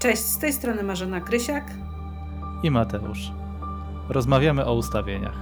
Cześć, 0.00 0.22
z 0.22 0.38
tej 0.38 0.52
strony 0.52 0.82
Marzena 0.82 1.20
Krysiak 1.20 1.64
i 2.62 2.70
Mateusz. 2.70 3.32
Rozmawiamy 4.08 4.66
o 4.66 4.74
ustawieniach. 4.74 5.36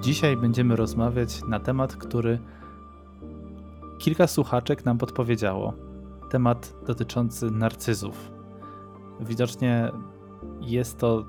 Dzisiaj 0.00 0.36
będziemy 0.36 0.76
rozmawiać 0.76 1.44
na 1.44 1.60
temat, 1.60 1.96
który 1.96 2.38
kilka 3.98 4.26
słuchaczek 4.26 4.84
nam 4.84 4.98
podpowiedziało. 4.98 5.74
Temat 6.30 6.74
dotyczący 6.86 7.50
narcyzów. 7.50 8.30
Widocznie 9.20 9.90
jest 10.60 10.98
to 10.98 11.24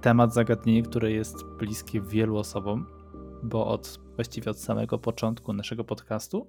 temat, 0.00 0.34
zagadnienie, 0.34 0.82
które 0.82 1.12
jest 1.12 1.44
bliskie 1.44 2.00
wielu 2.00 2.36
osobom, 2.36 2.86
bo 3.42 3.66
od 3.66 4.00
właściwie 4.16 4.50
od 4.50 4.58
samego 4.58 4.98
początku 4.98 5.52
naszego 5.52 5.84
podcastu 5.84 6.46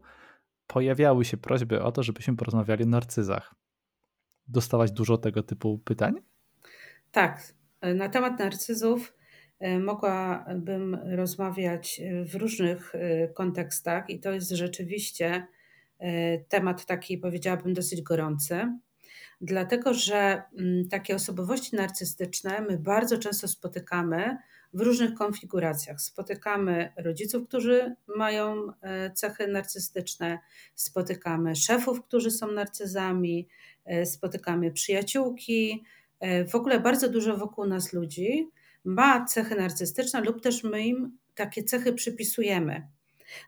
pojawiały 0.67 1.25
się 1.25 1.37
prośby 1.37 1.81
o 1.81 1.91
to, 1.91 2.03
żebyśmy 2.03 2.35
porozmawiali 2.35 2.83
o 2.83 2.87
narcyzach. 2.87 3.55
Dostawać 4.47 4.91
dużo 4.91 5.17
tego 5.17 5.43
typu 5.43 5.77
pytań? 5.77 6.13
Tak. 7.11 7.53
Na 7.95 8.09
temat 8.09 8.39
narcyzów 8.39 9.13
e, 9.59 9.79
mogłabym 9.79 10.97
rozmawiać 11.03 12.01
w 12.25 12.35
różnych 12.35 12.95
e, 12.95 13.27
kontekstach, 13.27 14.09
i 14.09 14.19
to 14.19 14.31
jest 14.31 14.49
rzeczywiście 14.49 15.47
e, 15.99 16.37
temat 16.39 16.85
taki, 16.85 17.17
powiedziałabym, 17.17 17.73
dosyć 17.73 18.01
gorący. 18.01 18.77
Dlatego, 19.41 19.93
że 19.93 20.43
mm, 20.59 20.87
takie 20.89 21.15
osobowości 21.15 21.75
narcystyczne 21.75 22.61
my 22.61 22.77
bardzo 22.77 23.17
często 23.17 23.47
spotykamy 23.47 24.37
w 24.73 24.81
różnych 24.81 25.13
konfiguracjach. 25.13 26.01
Spotykamy 26.01 26.93
rodziców, 26.97 27.47
którzy 27.47 27.95
mają 28.07 28.67
e, 28.81 29.11
cechy 29.11 29.47
narcystyczne, 29.47 30.39
spotykamy 30.75 31.55
szefów, 31.55 32.03
którzy 32.03 32.31
są 32.31 32.51
narcyzami, 32.51 33.47
e, 33.85 34.05
spotykamy 34.05 34.71
przyjaciółki. 34.71 35.83
E, 36.19 36.45
w 36.45 36.55
ogóle 36.55 36.79
bardzo 36.79 37.09
dużo 37.09 37.37
wokół 37.37 37.65
nas 37.65 37.93
ludzi 37.93 38.49
ma 38.83 39.25
cechy 39.25 39.55
narcystyczne, 39.55 40.21
lub 40.21 40.41
też 40.41 40.63
my 40.63 40.83
im 40.83 41.17
takie 41.35 41.63
cechy 41.63 41.93
przypisujemy. 41.93 42.87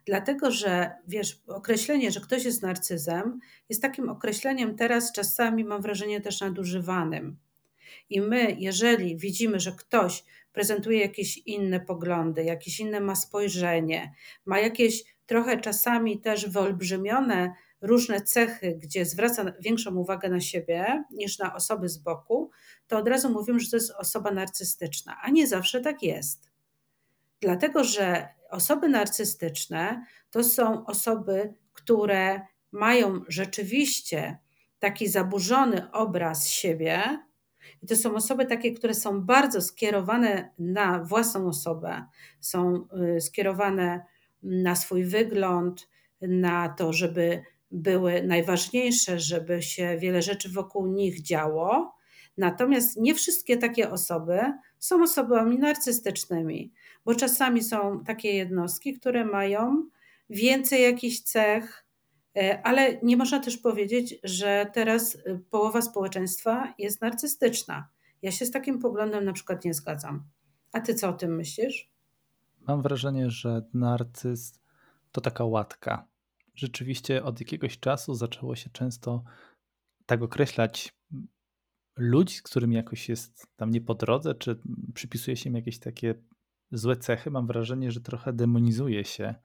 Dlatego, 0.06 0.52
że 0.52 0.92
wiesz, 1.08 1.42
określenie, 1.48 2.12
że 2.12 2.20
ktoś 2.20 2.46
jest 2.46 2.62
narcyzem, 2.62 3.40
jest 3.70 3.82
takim 3.82 4.10
określeniem 4.10 4.76
teraz 4.76 5.12
czasami, 5.12 5.64
mam 5.64 5.82
wrażenie, 5.82 6.22
też 6.22 6.42
nadużywanym. 6.42 7.38
I 8.10 8.22
my, 8.22 8.56
jeżeli 8.60 9.18
widzimy, 9.18 9.60
że 9.60 9.72
ktoś 9.72 10.24
prezentuje 10.56 11.00
jakieś 11.00 11.38
inne 11.38 11.80
poglądy, 11.80 12.44
jakieś 12.44 12.80
inne 12.80 13.00
ma 13.00 13.16
spojrzenie, 13.16 14.14
ma 14.46 14.60
jakieś 14.60 15.04
trochę 15.26 15.58
czasami 15.62 16.22
też 16.22 16.50
wyolbrzymione 16.50 17.54
różne 17.82 18.22
cechy, 18.22 18.80
gdzie 18.82 19.06
zwraca 19.06 19.54
większą 19.60 19.96
uwagę 19.96 20.30
na 20.30 20.40
siebie 20.40 21.04
niż 21.12 21.40
na 21.40 21.56
osoby 21.56 21.90
z 21.90 21.98
boku, 21.98 22.52
to 22.88 22.98
od 22.98 23.08
razu 23.08 23.30
mówimy, 23.30 23.60
że 23.60 23.70
to 23.70 23.78
jest 23.78 23.92
osoba 23.92 24.32
narcystyczna, 24.32 25.18
a 25.22 25.30
nie 25.30 25.48
zawsze 25.48 25.82
tak 25.82 26.04
jest. 26.04 26.52
Dlatego, 27.42 27.84
że 27.84 28.28
osoby 28.50 28.90
narcystyczne 28.90 30.06
to 30.32 30.44
są 30.44 30.86
osoby, 30.86 31.54
które 31.74 32.42
mają 32.72 33.22
rzeczywiście 33.28 34.38
taki 34.80 35.08
zaburzony 35.08 35.92
obraz 35.92 36.48
siebie, 36.48 37.20
i 37.86 37.88
to 37.88 37.96
są 37.96 38.16
osoby 38.16 38.46
takie, 38.46 38.72
które 38.72 38.94
są 38.94 39.22
bardzo 39.22 39.62
skierowane 39.62 40.50
na 40.60 41.04
własną 41.04 41.48
osobę, 41.48 42.06
są 42.40 42.88
y, 43.18 43.22
skierowane 43.22 44.06
na 44.44 44.76
swój 44.76 45.04
wygląd, 45.04 45.90
na 46.22 46.70
to, 46.70 46.94
żeby 46.94 47.44
były 47.72 48.24
najważniejsze, 48.24 49.20
żeby 49.20 49.62
się 49.62 49.98
wiele 49.98 50.22
rzeczy 50.22 50.50
wokół 50.50 50.88
nich 50.88 51.22
działo. 51.22 51.96
Natomiast 52.38 52.98
nie 52.98 53.16
wszystkie 53.16 53.58
takie 53.58 53.92
osoby 53.92 54.40
są 54.80 55.04
osobami 55.04 55.60
narcystycznymi, 55.60 56.74
bo 57.06 57.16
czasami 57.16 57.64
są 57.64 58.04
takie 58.04 58.34
jednostki, 58.34 58.94
które 58.94 59.26
mają 59.26 59.90
więcej 60.30 60.84
jakichś 60.84 61.20
cech, 61.20 61.85
ale 62.64 63.00
nie 63.04 63.18
można 63.18 63.40
też 63.40 63.58
powiedzieć, 63.58 64.16
że 64.24 64.72
teraz 64.74 65.16
e, 65.16 65.40
połowa 65.50 65.82
społeczeństwa 65.82 66.74
jest 66.78 67.02
narcystyczna. 67.02 67.90
Ja 68.22 68.32
się 68.32 68.46
z 68.46 68.52
takim 68.52 68.80
poglądem 68.80 69.26
na 69.26 69.34
przykład 69.34 69.66
nie 69.66 69.74
zgadzam. 69.74 70.24
A 70.72 70.82
ty 70.82 70.96
co 70.96 71.10
o 71.10 71.14
tym 71.14 71.36
myślisz? 71.36 71.92
Mam 72.68 72.82
wrażenie, 72.82 73.30
że 73.30 73.62
narcyz 73.74 74.60
to 75.12 75.22
taka 75.22 75.46
łatka. 75.46 76.08
Rzeczywiście 76.56 77.24
od 77.24 77.40
jakiegoś 77.40 77.80
czasu 77.80 78.14
zaczęło 78.14 78.56
się 78.56 78.70
często 78.70 79.24
tak 80.06 80.22
określać 80.22 80.96
ludzi, 81.98 82.36
z 82.36 82.42
którymi 82.42 82.76
jakoś 82.76 83.10
jest 83.10 83.48
tam 83.56 83.72
nie 83.72 83.82
po 83.82 83.96
drodze, 83.96 84.36
czy 84.36 84.60
przypisuje 84.94 85.38
się 85.38 85.50
im 85.50 85.56
jakieś 85.56 85.80
takie 85.80 86.16
złe 86.72 86.96
cechy. 86.96 87.32
Mam 87.32 87.48
wrażenie, 87.48 87.92
że 87.92 88.02
trochę 88.02 88.34
demonizuje 88.34 89.06
się 89.06 89.36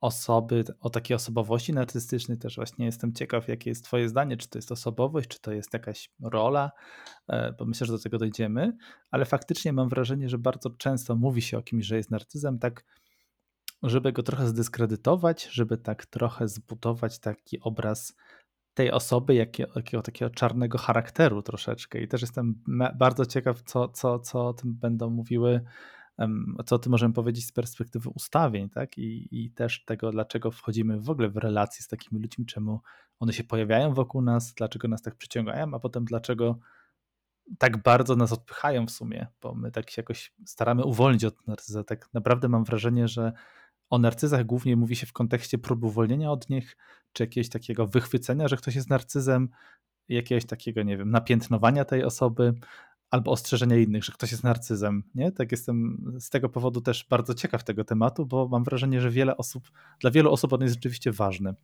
osoby, 0.00 0.64
o 0.80 0.90
takiej 0.90 1.14
osobowości 1.14 1.72
narcystycznej 1.72 2.38
też 2.38 2.56
właśnie 2.56 2.86
jestem 2.86 3.12
ciekaw, 3.12 3.48
jakie 3.48 3.70
jest 3.70 3.84
twoje 3.84 4.08
zdanie, 4.08 4.36
czy 4.36 4.48
to 4.48 4.58
jest 4.58 4.72
osobowość, 4.72 5.28
czy 5.28 5.40
to 5.40 5.52
jest 5.52 5.72
jakaś 5.72 6.10
rola, 6.22 6.70
e, 7.28 7.52
bo 7.52 7.64
myślę, 7.64 7.86
że 7.86 7.92
do 7.92 7.98
tego 7.98 8.18
dojdziemy, 8.18 8.76
ale 9.10 9.24
faktycznie 9.24 9.72
mam 9.72 9.88
wrażenie, 9.88 10.28
że 10.28 10.38
bardzo 10.38 10.70
często 10.70 11.16
mówi 11.16 11.42
się 11.42 11.58
o 11.58 11.62
kimś, 11.62 11.86
że 11.86 11.96
jest 11.96 12.10
narcyzem, 12.10 12.58
tak 12.58 12.84
żeby 13.82 14.12
go 14.12 14.22
trochę 14.22 14.46
zdyskredytować, 14.46 15.48
żeby 15.50 15.78
tak 15.78 16.06
trochę 16.06 16.48
zbudować 16.48 17.18
taki 17.18 17.60
obraz 17.60 18.16
tej 18.74 18.90
osoby, 18.92 19.34
jakiego, 19.34 19.72
jakiego 19.76 20.02
takiego 20.02 20.30
czarnego 20.30 20.78
charakteru 20.78 21.42
troszeczkę. 21.42 22.00
I 22.00 22.08
też 22.08 22.20
jestem 22.20 22.62
bardzo 22.98 23.26
ciekaw, 23.26 23.62
co, 23.62 23.88
co, 23.88 24.18
co 24.18 24.48
o 24.48 24.54
tym 24.54 24.74
będą 24.74 25.10
mówiły 25.10 25.60
co 26.66 26.78
ty 26.78 26.90
możemy 26.90 27.14
powiedzieć 27.14 27.46
z 27.46 27.52
perspektywy 27.52 28.08
ustawień, 28.08 28.68
tak? 28.70 28.98
I, 28.98 29.28
I 29.44 29.50
też 29.50 29.84
tego, 29.84 30.10
dlaczego 30.10 30.50
wchodzimy 30.50 31.00
w 31.00 31.10
ogóle 31.10 31.28
w 31.28 31.36
relacje 31.36 31.82
z 31.82 31.88
takimi 31.88 32.22
ludźmi, 32.22 32.46
czemu 32.46 32.80
one 33.18 33.32
się 33.32 33.44
pojawiają 33.44 33.94
wokół 33.94 34.22
nas, 34.22 34.54
dlaczego 34.54 34.88
nas 34.88 35.02
tak 35.02 35.14
przyciągają, 35.16 35.74
a 35.74 35.80
potem 35.80 36.04
dlaczego 36.04 36.58
tak 37.58 37.82
bardzo 37.82 38.16
nas 38.16 38.32
odpychają 38.32 38.86
w 38.86 38.90
sumie, 38.90 39.26
bo 39.42 39.54
my 39.54 39.70
tak 39.70 39.90
się 39.90 40.02
jakoś 40.02 40.32
staramy 40.44 40.84
uwolnić 40.84 41.24
od 41.24 41.46
narcyza. 41.46 41.84
Tak 41.84 42.14
naprawdę 42.14 42.48
mam 42.48 42.64
wrażenie, 42.64 43.08
że 43.08 43.32
o 43.90 43.98
narcyzach 43.98 44.46
głównie 44.46 44.76
mówi 44.76 44.96
się 44.96 45.06
w 45.06 45.12
kontekście 45.12 45.58
prób 45.58 45.84
uwolnienia 45.84 46.30
od 46.30 46.50
nich, 46.50 46.76
czy 47.12 47.22
jakiegoś 47.22 47.48
takiego 47.48 47.86
wychwycenia, 47.86 48.48
że 48.48 48.56
ktoś 48.56 48.74
jest 48.74 48.90
narcyzem, 48.90 49.48
jakiegoś 50.08 50.44
takiego, 50.44 50.82
nie 50.82 50.96
wiem, 50.96 51.10
napiętnowania 51.10 51.84
tej 51.84 52.04
osoby, 52.04 52.54
albo 53.10 53.30
ostrzeżenia 53.30 53.76
innych, 53.76 54.04
że 54.04 54.12
ktoś 54.12 54.30
jest 54.30 54.44
narcyzem. 54.44 55.02
Nie? 55.14 55.32
Tak 55.32 55.52
jestem 55.52 56.04
z 56.20 56.30
tego 56.30 56.48
powodu 56.48 56.80
też 56.80 57.06
bardzo 57.10 57.34
ciekaw 57.34 57.64
tego 57.64 57.84
tematu, 57.84 58.26
bo 58.26 58.48
mam 58.48 58.64
wrażenie, 58.64 59.00
że 59.00 59.10
wiele 59.10 59.36
osób, 59.36 59.70
dla 60.00 60.10
wielu 60.10 60.32
osób 60.32 60.52
on 60.52 60.60
jest 60.60 60.74
rzeczywiście 60.74 61.12
ważny. 61.12 61.54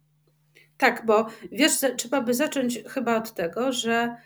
Tak, 0.77 1.07
bo 1.07 1.27
wiesz, 1.53 1.73
trzeba 1.97 2.21
by 2.23 2.35
zacząć 2.35 2.79
chyba 2.89 3.17
od 3.17 3.35
tego, 3.35 3.73
że 3.73 4.17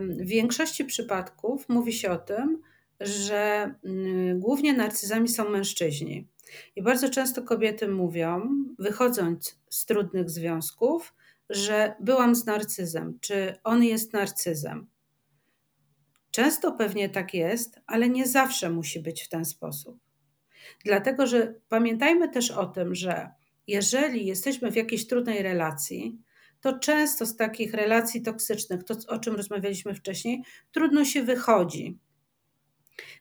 w 0.00 0.26
większości 0.26 0.84
przypadków 0.84 1.68
mówi 1.68 1.92
się 1.92 2.10
o 2.10 2.18
tym, 2.18 2.62
że 3.00 3.74
mm, 3.84 4.40
głównie 4.40 4.72
narcyzami 4.72 5.28
są 5.28 5.50
mężczyźni. 5.50 6.28
I 6.76 6.82
bardzo 6.82 7.08
często 7.08 7.42
kobiety 7.42 7.88
mówią, 7.88 8.48
wychodząc 8.78 9.60
z 9.70 9.86
trudnych 9.86 10.30
związków, 10.30 11.14
że 11.50 11.94
byłam 12.00 12.34
z 12.34 12.46
narcyzem, 12.46 13.18
czy 13.20 13.54
on 13.64 13.84
jest 13.84 14.12
narcyzem. 14.12 14.86
Często 16.36 16.72
pewnie 16.72 17.08
tak 17.08 17.34
jest, 17.34 17.80
ale 17.86 18.08
nie 18.08 18.26
zawsze 18.26 18.70
musi 18.70 19.00
być 19.00 19.22
w 19.22 19.28
ten 19.28 19.44
sposób. 19.44 19.98
Dlatego, 20.84 21.26
że 21.26 21.54
pamiętajmy 21.68 22.28
też 22.28 22.50
o 22.50 22.66
tym, 22.66 22.94
że 22.94 23.30
jeżeli 23.66 24.26
jesteśmy 24.26 24.70
w 24.70 24.76
jakiejś 24.76 25.06
trudnej 25.06 25.42
relacji, 25.42 26.18
to 26.60 26.78
często 26.78 27.26
z 27.26 27.36
takich 27.36 27.74
relacji 27.74 28.22
toksycznych, 28.22 28.84
to 28.84 28.94
o 29.08 29.18
czym 29.18 29.36
rozmawialiśmy 29.36 29.94
wcześniej, 29.94 30.42
trudno 30.72 31.04
się 31.04 31.22
wychodzi. 31.22 31.98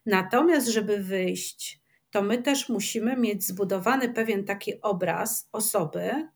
Natomiast, 0.06 0.68
żeby 0.68 0.98
wyjść, 0.98 1.82
to 2.12 2.22
my 2.22 2.42
też 2.44 2.70
musimy 2.70 3.18
mieć 3.18 3.44
zbudowany 3.44 4.14
pewien 4.14 4.44
taki 4.44 4.82
obraz 4.82 5.50
osoby, 5.52 6.30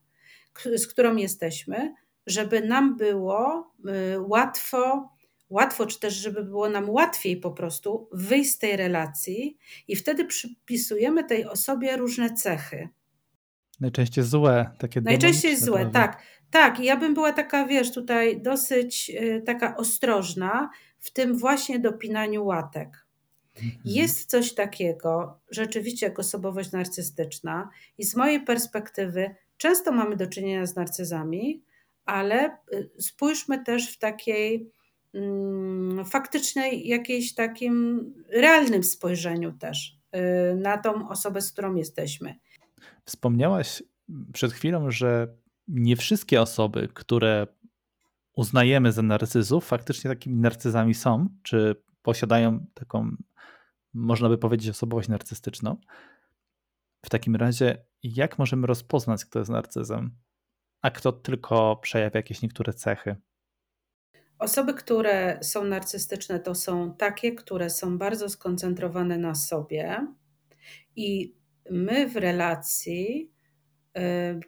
z 0.76 0.86
którą 0.86 1.16
jesteśmy, 1.16 1.94
żeby 2.26 2.60
nam 2.60 2.96
było 2.96 3.72
y, 4.14 4.20
łatwo 4.20 5.10
łatwo, 5.50 5.86
czy 5.86 6.00
też 6.00 6.14
żeby 6.14 6.44
było 6.44 6.68
nam 6.68 6.90
łatwiej 6.90 7.36
po 7.36 7.50
prostu 7.50 8.08
wyjść 8.12 8.50
z 8.50 8.58
tej 8.58 8.76
relacji 8.76 9.56
i 9.88 9.96
wtedy 9.96 10.24
przypisujemy 10.24 11.24
tej 11.24 11.44
osobie 11.44 11.96
różne 11.96 12.34
cechy. 12.34 12.88
Najczęściej 13.80 14.24
złe, 14.24 14.70
takie 14.78 15.00
Najczęściej 15.00 15.56
złe, 15.56 15.78
prawie. 15.78 15.92
tak. 15.92 16.22
Tak, 16.50 16.80
i 16.80 16.84
ja 16.84 16.96
bym 16.96 17.14
była 17.14 17.32
taka, 17.32 17.66
wiesz, 17.66 17.92
tutaj 17.92 18.42
dosyć 18.42 19.10
y, 19.10 19.42
taka 19.46 19.76
ostrożna 19.76 20.70
w 20.98 21.10
tym 21.10 21.38
właśnie 21.38 21.78
dopinaniu 21.78 22.44
łatek. 22.44 23.06
Mhm. 23.56 23.80
Jest 23.84 24.30
coś 24.30 24.54
takiego, 24.54 25.40
rzeczywiście, 25.50 26.06
jak 26.06 26.18
osobowość 26.18 26.72
narcystyczna, 26.72 27.70
i 27.98 28.04
z 28.04 28.16
mojej 28.16 28.44
perspektywy 28.44 29.34
często 29.56 29.92
mamy 29.92 30.16
do 30.16 30.26
czynienia 30.26 30.66
z 30.66 30.76
narcyzami, 30.76 31.62
ale 32.04 32.56
y, 32.72 32.90
spójrzmy 32.98 33.64
też 33.64 33.92
w 33.94 33.98
takiej 33.98 34.70
faktycznej, 36.04 36.88
jakiejś 36.88 37.34
takim 37.34 38.04
realnym 38.28 38.84
spojrzeniu 38.84 39.52
też 39.52 39.98
y, 40.16 40.56
na 40.56 40.78
tą 40.78 41.08
osobę, 41.08 41.40
z 41.40 41.52
którą 41.52 41.74
jesteśmy. 41.74 42.34
Wspomniałaś 43.04 43.82
przed 44.32 44.52
chwilą, 44.52 44.90
że 44.90 45.34
nie 45.68 45.96
wszystkie 45.96 46.40
osoby, 46.40 46.88
które 46.94 47.46
uznajemy 48.32 48.92
za 48.92 49.02
narcyzów, 49.02 49.66
faktycznie 49.66 50.10
takimi 50.10 50.36
narcyzami 50.36 50.94
są, 50.94 51.28
czy 51.42 51.82
posiadają 52.02 52.66
taką, 52.74 53.16
można 53.94 54.28
by 54.28 54.38
powiedzieć, 54.38 54.70
osobowość 54.70 55.08
narcystyczną. 55.08 55.76
W 57.04 57.10
takim 57.10 57.36
razie, 57.36 57.84
jak 58.02 58.38
możemy 58.38 58.66
rozpoznać, 58.66 59.24
kto 59.24 59.38
jest 59.38 59.50
narcyzem, 59.50 60.10
a 60.82 60.90
kto 60.90 61.12
tylko 61.12 61.76
przejawia 61.76 62.18
jakieś 62.18 62.42
niektóre 62.42 62.72
cechy? 62.72 63.16
Osoby, 64.40 64.74
które 64.74 65.38
są 65.42 65.64
narcystyczne, 65.64 66.40
to 66.40 66.54
są 66.54 66.94
takie, 66.94 67.32
które 67.32 67.70
są 67.70 67.98
bardzo 67.98 68.28
skoncentrowane 68.28 69.18
na 69.18 69.34
sobie 69.34 70.06
i 70.96 71.34
my 71.70 72.08
w 72.08 72.16
relacji 72.16 73.30
y, 73.98 74.00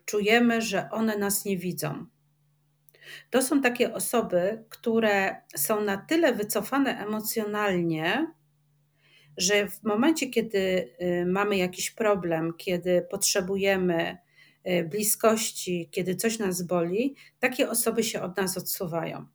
czujemy, 0.04 0.62
że 0.62 0.90
one 0.90 1.18
nas 1.18 1.44
nie 1.44 1.56
widzą. 1.56 2.06
To 3.30 3.42
są 3.42 3.60
takie 3.60 3.94
osoby, 3.94 4.64
które 4.68 5.36
są 5.56 5.84
na 5.84 5.96
tyle 5.96 6.32
wycofane 6.32 6.98
emocjonalnie, 6.98 8.26
że 9.36 9.68
w 9.68 9.82
momencie, 9.82 10.26
kiedy 10.26 10.58
y, 11.02 11.26
mamy 11.26 11.56
jakiś 11.56 11.90
problem, 11.90 12.52
kiedy 12.56 13.06
potrzebujemy 13.10 14.18
y, 14.68 14.84
bliskości, 14.84 15.88
kiedy 15.90 16.14
coś 16.14 16.38
nas 16.38 16.62
boli, 16.62 17.16
takie 17.38 17.70
osoby 17.70 18.04
się 18.04 18.22
od 18.22 18.36
nas 18.36 18.58
odsuwają. 18.58 19.26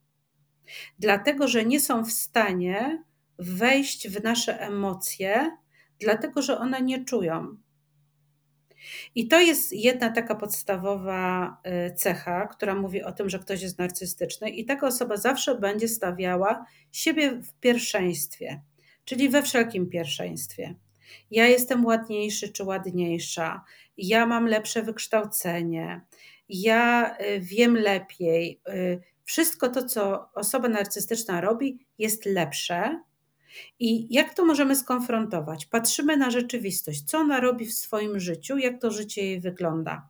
Dlatego, 0.99 1.47
że 1.47 1.65
nie 1.65 1.79
są 1.79 2.05
w 2.05 2.11
stanie 2.11 3.03
wejść 3.39 4.09
w 4.09 4.23
nasze 4.23 4.59
emocje, 4.59 5.57
dlatego, 5.99 6.41
że 6.41 6.59
one 6.59 6.81
nie 6.81 7.05
czują. 7.05 7.57
I 9.15 9.27
to 9.27 9.41
jest 9.41 9.73
jedna 9.73 10.09
taka 10.09 10.35
podstawowa 10.35 11.57
y, 11.87 11.95
cecha, 11.95 12.47
która 12.47 12.75
mówi 12.75 13.03
o 13.03 13.11
tym, 13.11 13.29
że 13.29 13.39
ktoś 13.39 13.61
jest 13.61 13.79
narcystyczny, 13.79 14.49
i 14.49 14.65
taka 14.65 14.87
osoba 14.87 15.17
zawsze 15.17 15.55
będzie 15.59 15.87
stawiała 15.87 16.65
siebie 16.91 17.31
w 17.31 17.53
pierwszeństwie, 17.53 18.61
czyli 19.05 19.29
we 19.29 19.43
wszelkim 19.43 19.89
pierwszeństwie. 19.89 20.75
Ja 21.31 21.47
jestem 21.47 21.85
ładniejszy 21.85 22.49
czy 22.49 22.63
ładniejsza, 22.63 23.63
ja 23.97 24.25
mam 24.25 24.45
lepsze 24.47 24.83
wykształcenie, 24.83 26.01
ja 26.49 27.17
y, 27.17 27.39
wiem 27.39 27.77
lepiej. 27.77 28.61
Wszystko 29.27 29.69
to, 29.69 29.83
co 29.85 30.29
osoba 30.33 30.67
narcystyczna 30.67 31.41
robi, 31.41 31.79
jest 31.97 32.25
lepsze, 32.25 33.01
i 33.79 34.13
jak 34.13 34.33
to 34.33 34.45
możemy 34.45 34.75
skonfrontować? 34.75 35.65
Patrzymy 35.65 36.17
na 36.17 36.31
rzeczywistość, 36.31 37.03
co 37.03 37.17
ona 37.17 37.39
robi 37.39 37.65
w 37.65 37.73
swoim 37.73 38.19
życiu, 38.19 38.57
jak 38.57 38.81
to 38.81 38.91
życie 38.91 39.25
jej 39.25 39.39
wygląda. 39.39 40.07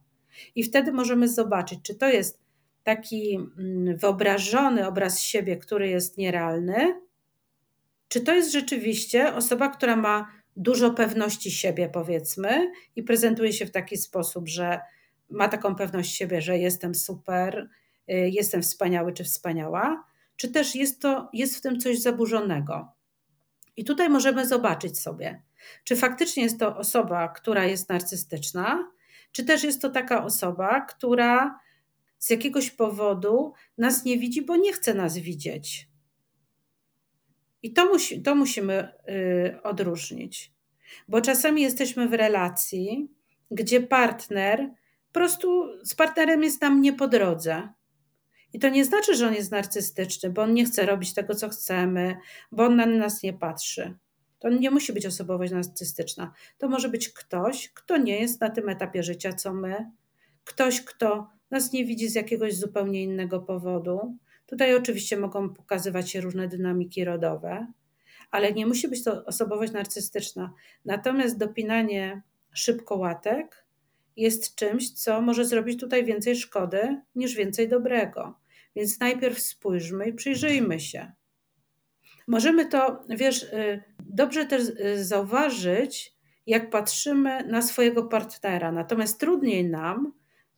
I 0.56 0.64
wtedy 0.64 0.92
możemy 0.92 1.28
zobaczyć, 1.28 1.80
czy 1.84 1.96
to 1.96 2.10
jest 2.10 2.40
taki 2.84 3.36
mm, 3.36 3.98
wyobrażony 3.98 4.88
obraz 4.88 5.20
siebie, 5.20 5.58
który 5.58 5.90
jest 5.90 6.18
nierealny, 6.18 7.02
czy 8.10 8.22
to 8.22 8.36
jest 8.36 8.52
rzeczywiście 8.52 9.34
osoba, 9.34 9.70
która 9.70 9.96
ma 9.96 10.32
dużo 10.56 10.92
pewności 10.92 11.52
siebie, 11.52 11.90
powiedzmy, 11.94 12.72
i 12.96 13.04
prezentuje 13.04 13.54
się 13.54 13.66
w 13.66 13.72
taki 13.72 13.98
sposób, 13.98 14.48
że 14.48 14.80
ma 15.30 15.48
taką 15.48 15.76
pewność 15.76 16.16
siebie, 16.16 16.42
że 16.42 16.58
jestem 16.58 16.96
super, 16.96 17.70
jestem 18.08 18.62
wspaniały 18.62 19.14
czy 19.14 19.24
wspaniała, 19.24 20.04
czy 20.36 20.52
też 20.52 20.76
jest, 20.76 21.02
to, 21.02 21.30
jest 21.34 21.58
w 21.58 21.62
tym 21.62 21.80
coś 21.80 22.00
zaburzonego. 22.00 22.92
I 23.78 23.86
tutaj 23.86 24.10
możemy 24.10 24.48
zobaczyć 24.48 25.00
sobie, 25.00 25.42
czy 25.84 25.96
faktycznie 25.96 26.44
jest 26.44 26.60
to 26.60 26.78
osoba, 26.78 27.28
która 27.28 27.66
jest 27.66 27.90
narcystyczna, 27.90 28.92
czy 29.32 29.46
też 29.46 29.64
jest 29.64 29.82
to 29.82 29.90
taka 29.90 30.24
osoba, 30.24 30.82
która 30.82 31.60
z 32.20 32.30
jakiegoś 32.30 32.72
powodu 32.72 33.54
nas 33.78 34.06
nie 34.06 34.18
widzi, 34.18 34.42
bo 34.42 34.56
nie 34.56 34.74
chce 34.74 34.94
nas 34.94 35.18
widzieć. 35.18 35.90
I 37.64 37.74
to, 37.74 37.86
musi, 37.86 38.22
to 38.22 38.36
musimy 38.36 38.94
y, 39.10 39.62
odróżnić, 39.64 40.52
bo 41.08 41.22
czasami 41.22 41.62
jesteśmy 41.62 42.08
w 42.08 42.14
relacji, 42.14 43.12
gdzie 43.52 43.82
partner 43.82 44.70
po 45.08 45.20
prostu 45.20 45.68
z 45.84 45.96
partnerem 45.96 46.44
jest 46.44 46.62
nam 46.62 46.82
nie 46.82 46.94
po 46.94 47.08
drodze. 47.08 47.70
I 48.54 48.60
to 48.60 48.70
nie 48.70 48.86
znaczy, 48.86 49.16
że 49.16 49.28
on 49.28 49.34
jest 49.34 49.52
narcystyczny, 49.52 50.30
bo 50.30 50.42
on 50.42 50.54
nie 50.54 50.66
chce 50.66 50.86
robić 50.86 51.14
tego, 51.14 51.36
co 51.36 51.50
chcemy, 51.50 52.18
bo 52.52 52.64
on 52.66 52.76
na 52.76 52.86
nas 52.86 53.24
nie 53.24 53.34
patrzy. 53.34 53.98
To 54.40 54.50
nie 54.50 54.72
musi 54.72 54.94
być 54.94 55.06
osobowość 55.06 55.54
narcystyczna. 55.54 56.34
To 56.58 56.70
może 56.70 56.90
być 56.90 57.10
ktoś, 57.10 57.70
kto 57.74 57.98
nie 57.98 58.20
jest 58.20 58.42
na 58.42 58.50
tym 58.50 58.70
etapie 58.70 59.04
życia, 59.04 59.34
co 59.34 59.54
my, 59.54 59.92
ktoś, 60.44 60.82
kto 60.82 61.30
nas 61.52 61.74
nie 61.74 61.86
widzi 61.86 62.10
z 62.10 62.16
jakiegoś 62.16 62.56
zupełnie 62.56 63.04
innego 63.04 63.40
powodu. 63.40 64.18
Tutaj 64.46 64.76
oczywiście 64.76 65.18
mogą 65.18 65.50
pokazywać 65.54 66.12
się 66.12 66.22
różne 66.22 66.48
dynamiki 66.48 67.06
rodowe, 67.06 67.68
ale 68.32 68.54
nie 68.54 68.66
musi 68.66 68.88
być 68.88 69.04
to 69.04 69.26
osobowość 69.26 69.74
narcystyczna. 69.74 70.54
Natomiast 70.86 71.38
dopinanie 71.38 72.22
szybkołatek 72.54 73.67
jest 74.18 74.56
czymś, 74.56 74.92
co 74.92 75.22
może 75.22 75.46
zrobić 75.46 75.80
tutaj 75.80 76.06
więcej 76.06 76.36
szkody 76.36 77.02
niż 77.16 77.36
więcej 77.36 77.70
dobrego. 77.70 78.40
Więc 78.76 79.00
najpierw 79.00 79.40
spójrzmy 79.40 80.10
i 80.10 80.14
przyjrzyjmy 80.14 80.80
się. 80.80 81.12
Możemy 82.28 82.66
to, 82.66 83.04
wiesz, 83.10 83.44
y, 83.44 83.84
dobrze 84.00 84.46
też 84.46 84.62
y, 84.64 85.06
zauważyć, 85.06 86.14
jak 86.48 86.70
patrzymy 86.70 87.44
na 87.48 87.62
swojego 87.62 88.04
partnera. 88.04 88.72
Natomiast 88.72 89.20
trudniej 89.20 89.66
nam 89.66 90.14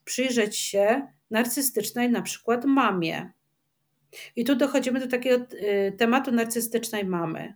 przyjrzeć 0.05 0.57
się 0.57 1.07
narcystycznej, 1.31 2.09
na 2.09 2.21
przykład 2.21 2.65
mamie. 2.65 3.31
I 4.35 4.45
tu 4.45 4.55
dochodzimy 4.55 4.99
do 4.99 5.07
takiego 5.07 5.45
y, 5.53 5.93
tematu 5.97 6.31
narcystycznej 6.31 7.05
mamy. 7.05 7.53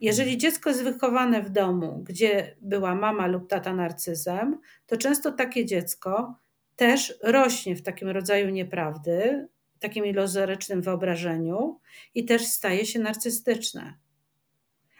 Jeżeli 0.00 0.38
dziecko 0.38 0.70
jest 0.70 0.82
wychowane 0.84 1.42
w 1.42 1.50
domu, 1.50 2.02
gdzie 2.06 2.56
była 2.60 2.94
mama 2.94 3.26
lub 3.26 3.48
tata 3.48 3.72
narcyzem, 3.72 4.60
to 4.86 4.96
często 4.96 5.32
takie 5.32 5.64
dziecko 5.64 6.38
też 6.76 7.14
rośnie 7.22 7.76
w 7.76 7.82
takim 7.82 8.08
rodzaju 8.08 8.50
nieprawdy, 8.50 9.48
takim 9.78 10.06
iluzorycznym 10.06 10.82
wyobrażeniu 10.82 11.80
i 12.14 12.24
też 12.24 12.46
staje 12.46 12.86
się 12.86 12.98
narcystyczne. 12.98 13.94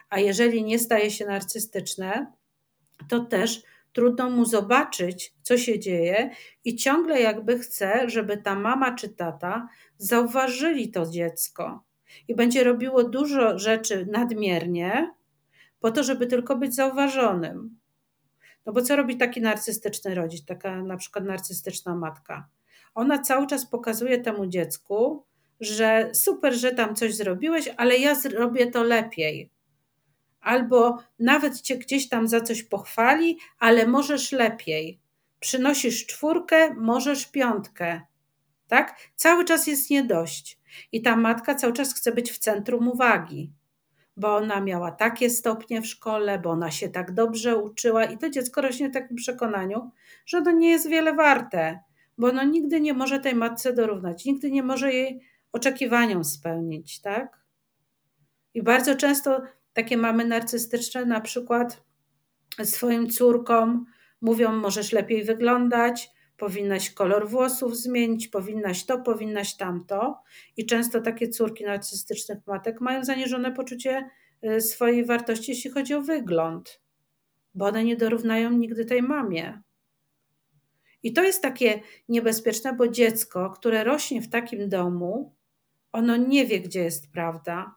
A 0.09 0.19
jeżeli 0.19 0.63
nie 0.63 0.79
staje 0.79 1.11
się 1.11 1.25
narcystyczne, 1.25 2.31
to 3.09 3.19
też 3.19 3.61
trudno 3.93 4.29
mu 4.29 4.45
zobaczyć, 4.45 5.33
co 5.41 5.57
się 5.57 5.79
dzieje, 5.79 6.29
i 6.65 6.75
ciągle 6.75 7.21
jakby 7.21 7.59
chce, 7.59 8.09
żeby 8.09 8.37
ta 8.37 8.55
mama 8.55 8.95
czy 8.95 9.09
tata 9.09 9.67
zauważyli 9.97 10.91
to 10.91 11.05
dziecko 11.05 11.88
i 12.27 12.35
będzie 12.35 12.63
robiło 12.63 13.03
dużo 13.03 13.59
rzeczy 13.59 14.07
nadmiernie, 14.11 15.13
po 15.79 15.91
to, 15.91 16.03
żeby 16.03 16.27
tylko 16.27 16.55
być 16.55 16.75
zauważonym. 16.75 17.79
No 18.65 18.73
bo 18.73 18.81
co 18.81 18.95
robi 18.95 19.17
taki 19.17 19.41
narcystyczny 19.41 20.15
rodzic, 20.15 20.45
taka 20.45 20.83
na 20.83 20.97
przykład 20.97 21.25
narcystyczna 21.25 21.95
matka? 21.95 22.47
Ona 22.95 23.19
cały 23.19 23.47
czas 23.47 23.65
pokazuje 23.65 24.17
temu 24.17 24.47
dziecku, 24.47 25.25
że 25.59 26.09
super, 26.13 26.53
że 26.53 26.71
tam 26.71 26.95
coś 26.95 27.15
zrobiłeś, 27.15 27.69
ale 27.77 27.97
ja 27.97 28.15
zrobię 28.15 28.71
to 28.71 28.83
lepiej. 28.83 29.51
Albo 30.41 30.97
nawet 31.19 31.61
cię 31.61 31.77
gdzieś 31.77 32.09
tam 32.09 32.27
za 32.27 32.41
coś 32.41 32.63
pochwali, 32.63 33.37
ale 33.59 33.87
możesz 33.87 34.31
lepiej. 34.31 34.99
Przynosisz 35.39 36.05
czwórkę, 36.05 36.73
możesz 36.73 37.25
piątkę. 37.25 38.01
Tak? 38.67 38.97
Cały 39.15 39.45
czas 39.45 39.67
jest 39.67 39.89
nie 39.89 40.03
dość. 40.03 40.58
I 40.91 41.01
ta 41.01 41.15
matka 41.15 41.55
cały 41.55 41.73
czas 41.73 41.93
chce 41.93 42.11
być 42.11 42.31
w 42.31 42.37
centrum 42.37 42.87
uwagi 42.87 43.53
bo 44.19 44.35
ona 44.35 44.61
miała 44.61 44.91
takie 44.91 45.29
stopnie 45.29 45.81
w 45.81 45.87
szkole, 45.87 46.39
bo 46.39 46.49
ona 46.49 46.71
się 46.71 46.89
tak 46.89 47.13
dobrze 47.13 47.57
uczyła 47.57 48.05
i 48.05 48.17
to 48.17 48.29
dziecko 48.29 48.61
rośnie 48.61 48.89
w 48.89 48.93
takim 48.93 49.17
przekonaniu, 49.17 49.91
że 50.25 50.37
ono 50.37 50.51
nie 50.51 50.69
jest 50.69 50.89
wiele 50.89 51.13
warte, 51.13 51.79
bo 52.17 52.27
ono 52.27 52.43
nigdy 52.43 52.81
nie 52.81 52.93
może 52.93 53.19
tej 53.19 53.35
matce 53.35 53.73
dorównać, 53.73 54.25
nigdy 54.25 54.51
nie 54.51 54.63
może 54.63 54.93
jej 54.93 55.21
oczekiwaniom 55.51 56.23
spełnić, 56.23 57.01
tak? 57.01 57.39
I 58.53 58.63
bardzo 58.63 58.95
często 58.95 59.41
takie 59.73 59.97
mamy 59.97 60.25
narcystyczne 60.25 61.05
na 61.05 61.21
przykład 61.21 61.83
swoim 62.63 63.09
córkom 63.09 63.85
mówią, 64.21 64.51
możesz 64.51 64.91
lepiej 64.91 65.23
wyglądać, 65.23 66.11
powinnaś 66.39 66.91
kolor 66.91 67.29
włosów 67.29 67.77
zmienić, 67.77 68.27
powinnaś 68.27 68.85
to, 68.85 68.97
powinnaś 68.97 69.55
tamto. 69.55 70.23
I 70.57 70.65
często 70.65 71.01
takie 71.01 71.29
córki 71.29 71.63
narcystycznych 71.65 72.37
matek 72.47 72.81
mają 72.81 73.03
zaniżone 73.03 73.51
poczucie 73.51 74.09
y, 74.43 74.61
swojej 74.61 75.05
wartości, 75.05 75.51
jeśli 75.51 75.71
chodzi 75.71 75.93
o 75.93 76.01
wygląd, 76.01 76.81
bo 77.55 77.65
one 77.65 77.83
nie 77.83 77.95
dorównają 77.95 78.51
nigdy 78.51 78.85
tej 78.85 79.01
mamie. 79.01 79.61
I 81.03 81.13
to 81.13 81.23
jest 81.23 81.41
takie 81.41 81.81
niebezpieczne, 82.09 82.73
bo 82.73 82.87
dziecko, 82.87 83.49
które 83.49 83.83
rośnie 83.83 84.21
w 84.21 84.29
takim 84.29 84.69
domu, 84.69 85.35
ono 85.91 86.17
nie 86.17 86.45
wie, 86.45 86.59
gdzie 86.59 86.83
jest 86.83 87.11
prawda, 87.11 87.75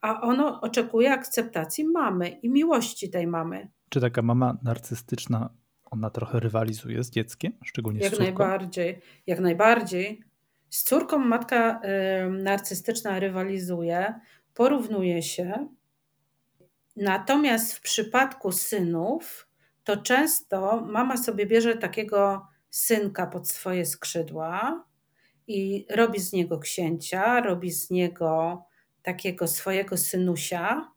a 0.00 0.20
ono 0.20 0.60
oczekuje 0.60 1.12
akceptacji 1.12 1.84
mamy 1.84 2.28
i 2.28 2.50
miłości 2.50 3.10
tej 3.10 3.26
mamy. 3.26 3.70
Czy 3.88 4.00
taka 4.00 4.22
mama 4.22 4.58
narcystyczna, 4.62 5.50
ona 5.94 6.10
trochę 6.10 6.40
rywalizuje 6.40 7.04
z 7.04 7.10
dzieckiem, 7.10 7.52
szczególnie 7.64 8.00
jak 8.00 8.08
z 8.08 8.16
córką? 8.16 8.24
Jak 8.24 8.38
najbardziej, 8.38 9.00
jak 9.26 9.40
najbardziej. 9.40 10.22
Z 10.70 10.82
córką 10.82 11.18
matka 11.18 11.80
y, 12.26 12.30
narcystyczna 12.30 13.18
rywalizuje, 13.20 14.14
porównuje 14.54 15.22
się. 15.22 15.68
Natomiast 16.96 17.72
w 17.72 17.80
przypadku 17.80 18.52
synów, 18.52 19.48
to 19.84 19.96
często 19.96 20.80
mama 20.80 21.16
sobie 21.16 21.46
bierze 21.46 21.76
takiego 21.76 22.46
synka 22.70 23.26
pod 23.26 23.48
swoje 23.48 23.86
skrzydła 23.86 24.84
i 25.46 25.86
robi 25.90 26.20
z 26.20 26.32
niego 26.32 26.58
księcia, 26.58 27.40
robi 27.40 27.70
z 27.70 27.90
niego 27.90 28.64
takiego 29.02 29.48
swojego 29.48 29.96
synusia. 29.96 30.92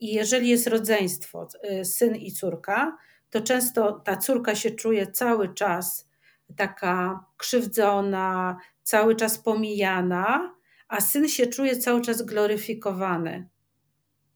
I 0.00 0.14
jeżeli 0.14 0.48
jest 0.48 0.66
rodzeństwo, 0.66 1.48
y, 1.80 1.84
syn 1.84 2.16
i 2.16 2.32
córka, 2.32 2.96
to 3.36 3.42
często 3.42 3.92
ta 3.92 4.16
córka 4.16 4.54
się 4.54 4.70
czuje 4.70 5.06
cały 5.06 5.54
czas 5.54 6.10
taka 6.56 7.24
krzywdzona, 7.36 8.56
cały 8.82 9.16
czas 9.16 9.38
pomijana, 9.38 10.54
a 10.88 11.00
syn 11.00 11.28
się 11.28 11.46
czuje 11.46 11.76
cały 11.76 12.00
czas 12.00 12.22
gloryfikowany. 12.22 13.48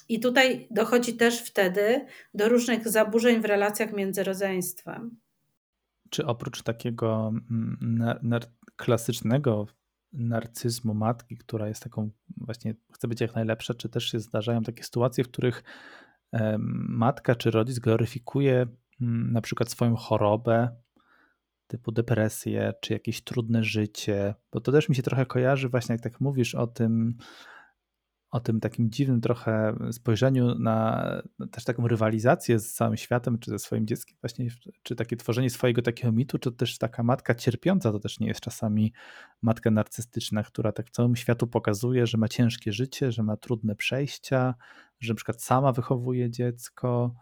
I 0.09 0.21
tutaj 0.21 0.69
dochodzi 0.71 1.16
też 1.16 1.40
wtedy 1.40 2.07
do 2.35 2.49
różnych 2.49 2.88
zaburzeń 2.88 3.40
w 3.40 3.45
relacjach 3.45 3.92
między 3.92 4.25
rodzeństwem. 4.25 5.16
Czy 6.11 6.26
oprócz 6.26 6.62
takiego 6.62 7.28
mm, 7.28 7.78
nar 7.80 8.19
nar 8.23 8.42
klasycznego 8.76 9.66
narcyzmu 10.12 10.95
matki, 10.95 11.37
która 11.37 11.69
jest 11.69 11.83
taką 11.83 12.11
właśnie, 12.37 12.75
chce 12.92 13.09
być 13.09 13.21
jak 13.21 13.35
najlepsza, 13.35 13.75
czy 13.75 13.88
też 13.88 14.04
się 14.11 14.21
zdarzają 14.21 14.62
takie 14.62 14.85
sytuacje, 14.85 15.25
w 15.25 15.28
których 15.28 15.62
matka 16.88 17.35
czy 17.35 17.50
rodzic 17.50 17.78
gloryfikuje 17.78 18.66
na 19.00 19.40
przykład 19.40 19.71
swoją 19.71 19.97
chorobę, 19.97 20.69
typu 21.66 21.92
depresję, 21.92 22.73
czy 22.80 22.92
jakieś 22.92 23.23
trudne 23.23 23.64
życie, 23.64 24.35
bo 24.52 24.61
to 24.61 24.73
też 24.73 24.88
mi 24.88 24.97
się 24.97 25.02
trochę 25.02 25.26
kojarzy 25.26 25.69
właśnie, 25.69 25.92
jak 25.92 26.02
tak 26.02 26.21
mówisz 26.21 26.54
o 26.54 26.66
tym, 26.66 27.14
o 28.30 28.40
tym 28.40 28.61
takim 28.61 28.90
dziwnym 28.90 29.21
trochę 29.21 29.76
spojrzeniu 29.92 30.54
na 30.54 31.04
też 31.50 31.64
taką 31.64 31.88
rywalizację 31.88 32.59
z 32.59 32.73
całym 32.73 32.97
światem, 32.97 33.38
czy 33.38 33.50
ze 33.50 33.59
swoim 33.59 33.87
dzieckiem, 33.87 34.16
właśnie, 34.21 34.49
czy 34.83 34.97
takie 34.97 35.16
tworzenie 35.16 35.50
swojego 35.50 35.83
takiego 35.83 36.12
mitu, 36.12 36.38
czy 36.38 36.52
też 36.52 36.78
taka 36.78 37.02
matka 37.02 37.35
cierpiąca, 37.35 37.92
to 37.92 37.99
też 37.99 38.21
nie 38.21 38.28
jest 38.28 38.40
czasami 38.40 38.92
matka 39.42 39.71
narcystyczna, 39.71 40.42
która 40.42 40.73
tak 40.73 40.90
całym 40.90 41.16
światu 41.16 41.47
pokazuje, 41.47 42.07
że 42.07 42.19
ma 42.19 42.28
ciężkie 42.28 42.73
życie, 42.73 43.12
że 43.12 43.23
ma 43.23 43.37
trudne 43.37 43.76
przejścia, 43.76 44.54
że 45.00 45.14
przykład 45.14 45.42
sama 45.42 45.73
wychowuje 45.73 46.30
dziecko. 46.30 47.14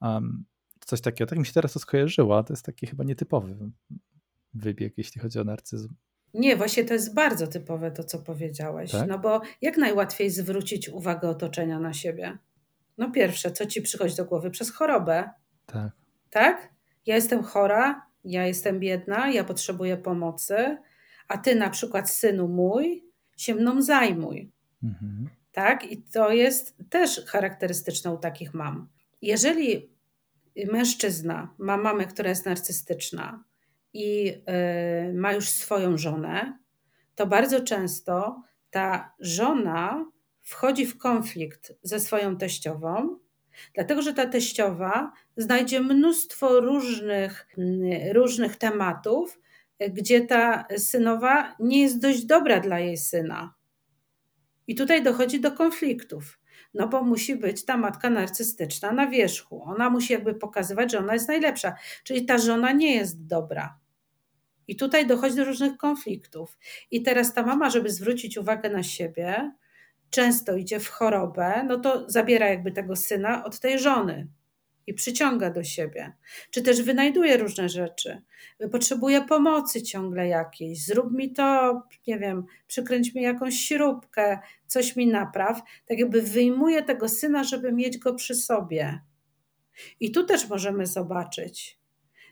Um, 0.00 0.44
coś 0.90 1.00
takiego. 1.00 1.28
Tak 1.28 1.38
mi 1.38 1.46
się 1.46 1.52
teraz 1.52 1.72
to 1.72 1.78
skojarzyło, 1.78 2.42
to 2.42 2.52
jest 2.52 2.64
taki 2.64 2.86
chyba 2.86 3.04
nietypowy 3.04 3.56
wybieg, 4.54 4.98
jeśli 4.98 5.20
chodzi 5.20 5.38
o 5.38 5.44
narcyzm. 5.44 5.94
Nie, 6.34 6.56
właśnie 6.56 6.84
to 6.84 6.94
jest 6.94 7.14
bardzo 7.14 7.46
typowe 7.46 7.90
to, 7.90 8.04
co 8.04 8.18
powiedziałeś. 8.18 8.90
Tak? 8.90 9.08
No 9.08 9.18
bo 9.18 9.40
jak 9.60 9.76
najłatwiej 9.76 10.30
zwrócić 10.30 10.88
uwagę 10.88 11.28
otoczenia 11.28 11.80
na 11.80 11.92
siebie? 11.92 12.38
No 12.98 13.10
pierwsze, 13.10 13.50
co 13.50 13.66
ci 13.66 13.82
przychodzi 13.82 14.16
do 14.16 14.24
głowy? 14.24 14.50
Przez 14.50 14.70
chorobę. 14.72 15.30
Tak. 15.66 15.92
Tak? 16.30 16.68
Ja 17.06 17.14
jestem 17.14 17.42
chora, 17.42 18.06
ja 18.24 18.46
jestem 18.46 18.80
biedna, 18.80 19.30
ja 19.30 19.44
potrzebuję 19.44 19.96
pomocy, 19.96 20.78
a 21.28 21.38
ty 21.38 21.54
na 21.54 21.70
przykład, 21.70 22.10
synu 22.10 22.48
mój, 22.48 23.04
się 23.36 23.54
mną 23.54 23.82
zajmuj. 23.82 24.52
Mhm. 24.82 25.28
Tak? 25.52 25.92
I 25.92 26.02
to 26.02 26.32
jest 26.32 26.76
też 26.90 27.26
charakterystyczne 27.26 28.12
u 28.12 28.18
takich 28.18 28.54
mam. 28.54 28.88
Jeżeli 29.22 29.90
mężczyzna 30.72 31.54
ma 31.58 31.76
mamę, 31.76 32.06
która 32.06 32.28
jest 32.28 32.46
narcystyczna, 32.46 33.44
i 33.92 34.32
y, 35.08 35.14
ma 35.14 35.32
już 35.32 35.48
swoją 35.48 35.98
żonę, 35.98 36.58
to 37.14 37.26
bardzo 37.26 37.60
często 37.60 38.42
ta 38.70 39.14
żona 39.20 40.10
wchodzi 40.42 40.86
w 40.86 40.98
konflikt 40.98 41.72
ze 41.82 42.00
swoją 42.00 42.36
teściową, 42.36 43.18
dlatego 43.74 44.02
że 44.02 44.14
ta 44.14 44.26
teściowa 44.26 45.12
znajdzie 45.36 45.80
mnóstwo 45.80 46.60
różnych, 46.60 47.48
mm, 47.58 48.12
różnych 48.12 48.56
tematów, 48.56 49.40
gdzie 49.88 50.20
ta 50.20 50.66
synowa 50.76 51.56
nie 51.60 51.82
jest 51.82 52.00
dość 52.00 52.24
dobra 52.24 52.60
dla 52.60 52.78
jej 52.78 52.96
syna. 52.96 53.54
I 54.66 54.74
tutaj 54.74 55.02
dochodzi 55.02 55.40
do 55.40 55.52
konfliktów. 55.52 56.39
No 56.74 56.88
bo 56.88 57.02
musi 57.02 57.36
być 57.36 57.64
ta 57.64 57.76
matka 57.76 58.10
narcystyczna 58.10 58.92
na 58.92 59.06
wierzchu. 59.06 59.62
Ona 59.62 59.90
musi 59.90 60.12
jakby 60.12 60.34
pokazywać, 60.34 60.92
że 60.92 60.98
ona 60.98 61.14
jest 61.14 61.28
najlepsza. 61.28 61.74
Czyli 62.04 62.26
ta 62.26 62.38
żona 62.38 62.72
nie 62.72 62.94
jest 62.94 63.26
dobra. 63.26 63.78
I 64.68 64.76
tutaj 64.76 65.06
dochodzi 65.06 65.36
do 65.36 65.44
różnych 65.44 65.76
konfliktów. 65.76 66.58
I 66.90 67.02
teraz 67.02 67.34
ta 67.34 67.42
mama, 67.42 67.70
żeby 67.70 67.90
zwrócić 67.90 68.38
uwagę 68.38 68.70
na 68.70 68.82
siebie, 68.82 69.52
często 70.10 70.56
idzie 70.56 70.80
w 70.80 70.88
chorobę, 70.88 71.64
no 71.68 71.78
to 71.78 72.10
zabiera 72.10 72.48
jakby 72.48 72.72
tego 72.72 72.96
syna 72.96 73.44
od 73.44 73.60
tej 73.60 73.78
żony 73.78 74.28
i 74.90 74.94
przyciąga 74.94 75.50
do 75.50 75.64
siebie. 75.64 76.12
Czy 76.50 76.62
też 76.62 76.82
wynajduje 76.82 77.36
różne 77.36 77.68
rzeczy. 77.68 78.22
Potrzebuje 78.72 79.22
pomocy 79.22 79.82
ciągle 79.82 80.28
jakiejś. 80.28 80.84
Zrób 80.84 81.12
mi 81.12 81.32
to, 81.32 81.82
nie 82.06 82.18
wiem, 82.18 82.44
przykręć 82.66 83.14
mi 83.14 83.22
jakąś 83.22 83.54
śrubkę, 83.54 84.38
coś 84.66 84.96
mi 84.96 85.06
napraw. 85.06 85.62
Tak 85.86 85.98
jakby 85.98 86.22
wyjmuje 86.22 86.82
tego 86.82 87.08
syna, 87.08 87.44
żeby 87.44 87.72
mieć 87.72 87.98
go 87.98 88.14
przy 88.14 88.34
sobie. 88.34 89.00
I 90.00 90.12
tu 90.12 90.24
też 90.24 90.48
możemy 90.48 90.86
zobaczyć, 90.86 91.78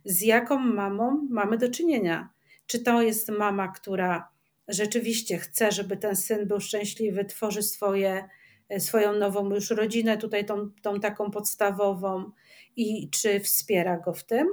z 0.04 0.22
jaką 0.22 0.58
mamą 0.58 1.28
mamy 1.30 1.58
do 1.58 1.70
czynienia. 1.70 2.28
Czy 2.66 2.78
to 2.78 3.02
jest 3.02 3.28
mama, 3.28 3.68
która 3.68 4.28
rzeczywiście 4.68 5.38
chce, 5.38 5.72
żeby 5.72 5.96
ten 5.96 6.16
syn 6.16 6.48
był 6.48 6.60
szczęśliwy, 6.60 7.24
tworzy 7.24 7.62
swoje, 7.62 8.28
swoją 8.78 9.12
nową 9.12 9.54
już 9.54 9.70
rodzinę, 9.70 10.18
tutaj 10.18 10.44
tą, 10.44 10.70
tą 10.82 11.00
taką 11.00 11.30
podstawową, 11.30 12.30
i 12.78 13.10
czy 13.10 13.40
wspiera 13.40 13.96
go 13.96 14.12
w 14.12 14.24
tym, 14.24 14.48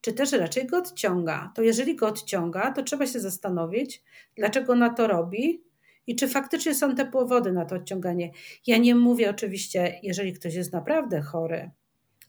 czy 0.00 0.12
też 0.12 0.32
raczej 0.32 0.66
go 0.66 0.78
odciąga. 0.78 1.52
To 1.54 1.62
jeżeli 1.62 1.96
go 1.96 2.06
odciąga, 2.06 2.72
to 2.72 2.82
trzeba 2.82 3.06
się 3.06 3.20
zastanowić, 3.20 4.02
dlaczego 4.36 4.72
ona 4.72 4.90
to 4.90 5.06
robi 5.06 5.64
i 6.06 6.16
czy 6.16 6.28
faktycznie 6.28 6.74
są 6.74 6.94
te 6.94 7.06
powody 7.06 7.52
na 7.52 7.64
to 7.64 7.76
odciąganie. 7.76 8.30
Ja 8.66 8.78
nie 8.78 8.94
mówię 8.94 9.30
oczywiście, 9.30 10.00
jeżeli 10.02 10.32
ktoś 10.32 10.54
jest 10.54 10.72
naprawdę 10.72 11.20
chory, 11.20 11.70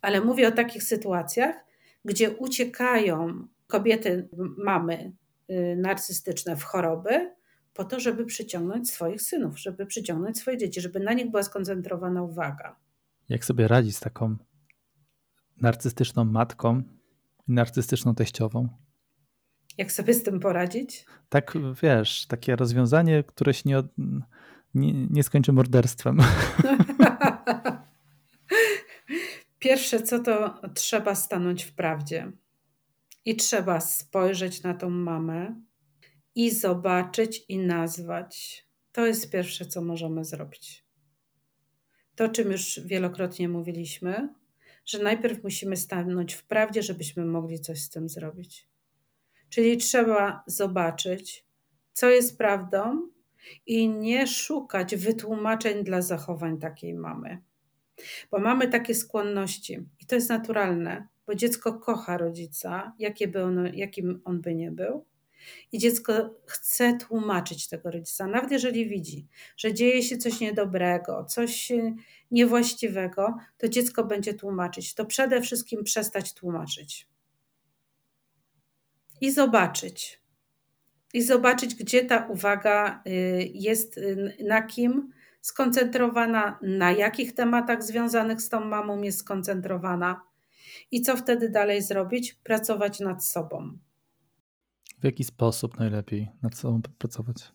ale 0.02 0.22
mówię 0.22 0.48
o 0.48 0.52
takich 0.52 0.84
sytuacjach, 0.84 1.56
gdzie 2.06 2.32
uciekają 2.32 3.48
kobiety, 3.68 4.28
mamy 4.58 5.12
y, 5.50 5.76
narcystyczne 5.78 6.56
w 6.56 6.64
choroby, 6.64 7.36
po 7.74 7.84
to, 7.86 8.00
żeby 8.00 8.26
przyciągnąć 8.26 8.90
swoich 8.90 9.22
synów, 9.22 9.60
żeby 9.60 9.86
przyciągnąć 9.86 10.38
swoje 10.38 10.58
dzieci, 10.58 10.82
żeby 10.82 11.00
na 11.00 11.14
nich 11.14 11.32
była 11.32 11.44
skoncentrowana 11.44 12.24
uwaga. 12.24 12.76
Jak 13.30 13.46
sobie 13.46 13.68
radzić 13.68 13.98
z 13.98 14.00
taką 14.00 14.38
narcystyczną 15.62 16.26
matką 16.26 16.84
i 17.48 17.52
narcystyczną 17.52 18.16
teściową? 18.16 18.70
Jak 19.78 19.92
sobie 19.92 20.14
z 20.14 20.24
tym 20.24 20.40
poradzić? 20.40 21.06
Tak, 21.30 21.58
wiesz, 21.84 22.28
takie 22.28 22.56
rozwiązanie, 22.56 23.24
które 23.24 23.54
się 23.54 23.70
nie, 23.70 23.84
nie, 24.74 24.94
nie 24.94 25.24
skończy 25.24 25.54
morderstwem. 25.54 26.18
Pierwsze 29.60 30.02
co 30.02 30.20
to 30.20 30.62
trzeba 30.74 31.16
stanąć 31.16 31.64
w 31.64 31.74
prawdzie. 31.74 32.32
I 33.26 33.36
trzeba 33.36 33.80
spojrzeć 33.80 34.64
na 34.64 34.74
tą 34.74 34.90
mamę 34.90 35.62
i 36.36 36.52
zobaczyć 36.52 37.46
i 37.50 37.58
nazwać. 37.58 38.66
To 38.92 39.06
jest 39.06 39.32
pierwsze, 39.32 39.66
co 39.66 39.82
możemy 39.82 40.26
zrobić. 40.26 40.86
To, 42.16 42.26
o 42.26 42.30
czym 42.30 42.52
już 42.52 42.80
wielokrotnie 42.86 43.50
mówiliśmy, 43.50 44.30
że 44.86 45.00
najpierw 45.04 45.44
musimy 45.44 45.78
stanąć 45.78 46.34
w 46.34 46.44
prawdzie, 46.44 46.84
żebyśmy 46.84 47.26
mogli 47.26 47.60
coś 47.60 47.82
z 47.82 47.90
tym 47.90 48.10
zrobić. 48.10 48.68
Czyli 49.50 49.78
trzeba 49.78 50.44
zobaczyć, 50.48 51.46
co 51.94 52.10
jest 52.10 52.38
prawdą 52.38 53.10
i 53.66 53.90
nie 53.90 54.28
szukać 54.28 54.96
wytłumaczeń 54.96 55.84
dla 55.84 56.02
zachowań 56.02 56.60
takiej 56.60 56.94
mamy. 56.94 57.42
Bo 58.32 58.40
mamy 58.40 58.68
takie 58.68 58.96
skłonności 58.96 59.80
i 60.00 60.06
to 60.06 60.16
jest 60.16 60.30
naturalne, 60.30 61.08
bo 61.28 61.36
dziecko 61.36 61.74
kocha 61.74 62.18
rodzica, 62.18 62.94
jakie 63.00 63.28
by 63.28 63.44
on, 63.44 63.68
jakim 63.74 64.22
on 64.26 64.42
by 64.42 64.56
nie 64.56 64.72
był. 64.72 65.06
I 65.72 65.80
dziecko 65.80 66.14
chce 66.46 66.98
tłumaczyć 66.98 67.68
tego 67.68 67.92
rodzica, 67.92 68.28
nawet 68.28 68.52
jeżeli 68.52 68.90
widzi, 68.90 69.28
że 69.58 69.74
dzieje 69.74 70.04
się 70.04 70.18
coś 70.18 70.40
niedobrego, 70.40 71.26
coś 71.26 71.72
niewłaściwego, 72.32 73.36
to 73.58 73.70
dziecko 73.70 74.04
będzie 74.04 74.34
tłumaczyć. 74.34 74.94
To 74.94 75.06
przede 75.06 75.42
wszystkim 75.42 75.84
przestać 75.84 76.34
tłumaczyć. 76.34 77.08
i 79.22 79.32
zobaczyć. 79.32 80.22
I 81.14 81.22
zobaczyć, 81.22 81.76
gdzie 81.76 82.06
ta 82.06 82.28
uwaga 82.28 83.04
y, 83.08 83.12
jest 83.54 83.98
y, 83.98 84.38
na 84.48 84.62
kim 84.62 85.12
skoncentrowana, 85.42 86.60
na 86.62 86.92
jakich 86.92 87.34
tematach 87.34 87.84
związanych 87.84 88.42
z 88.42 88.50
tą 88.50 88.66
mamą 88.66 89.02
jest 89.02 89.20
skoncentrowana 89.20 90.22
i 90.92 91.02
co 91.02 91.18
wtedy 91.18 91.50
dalej 91.50 91.82
zrobić? 91.82 92.34
Pracować 92.34 93.00
nad 93.00 93.26
sobą. 93.26 93.78
W 95.06 95.08
jaki 95.08 95.24
sposób 95.24 95.80
najlepiej 95.80 96.28
nad 96.42 96.58
sobą 96.58 96.82
pracować? 96.98 97.52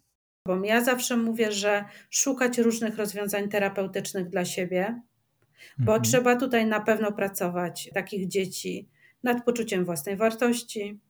Bo 0.47 0.65
ja 0.65 0.85
zawsze 0.85 1.17
mówię, 1.17 1.53
że 1.53 1.85
szukać 2.11 2.59
różnych 2.59 2.97
rozwiązań 2.97 3.49
terapeutycznych 3.49 4.29
dla 4.29 4.45
siebie, 4.45 5.03
bo 5.79 5.93
mhm. 5.93 6.03
trzeba 6.03 6.37
tutaj 6.37 6.67
na 6.67 6.81
pewno 6.81 7.13
pracować 7.13 7.91
takich 7.95 8.29
dzieci 8.29 8.89
nad 9.23 9.45
poczuciem 9.45 9.85
własnej 9.85 10.17
wartości, 10.17 11.01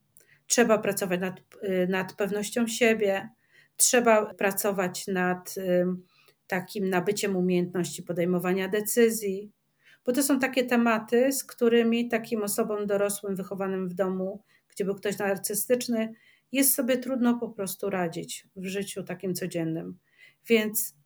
trzeba 0.46 0.78
pracować 0.78 1.20
nad, 1.20 1.40
y, 1.62 1.86
nad 1.90 2.12
pewnością 2.12 2.66
siebie, 2.66 3.28
trzeba 3.76 4.34
pracować 4.34 5.06
nad 5.06 5.54
takim 6.46 6.90
nabyciem 6.90 7.36
umiejętności 7.36 8.02
podejmowania 8.02 8.68
decyzji, 8.68 9.52
bo 10.06 10.12
to 10.12 10.22
są 10.22 10.38
takie 10.38 10.64
tematy, 10.64 11.32
z 11.32 11.44
którymi 11.44 12.08
takim 12.08 12.42
osobom 12.42 12.86
dorosłym 12.86 13.36
wychowanym 13.36 13.88
w 13.88 13.94
domu, 13.94 14.42
gdzie 14.68 14.84
był 14.84 14.94
ktoś 14.94 15.18
narcystyczny, 15.18 16.14
jest 16.52 16.74
sobie 16.74 16.98
trudno 16.98 17.38
po 17.38 17.48
prostu 17.48 17.90
radzić 17.90 18.48
w 18.56 18.66
życiu 18.66 19.02
takim 19.02 19.34
codziennym. 19.34 19.98
Więc 20.46 20.96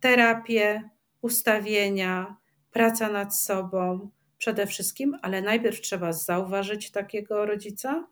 terapie, 0.00 0.90
ustawienia, 1.20 2.36
praca 2.70 3.08
nad 3.08 3.36
sobą 3.36 4.10
przede 4.38 4.66
wszystkim, 4.66 5.16
ale 5.22 5.42
najpierw 5.42 5.80
trzeba 5.80 6.12
zauważyć 6.12 6.90
takiego 6.90 7.46
rodzica, 7.46 8.08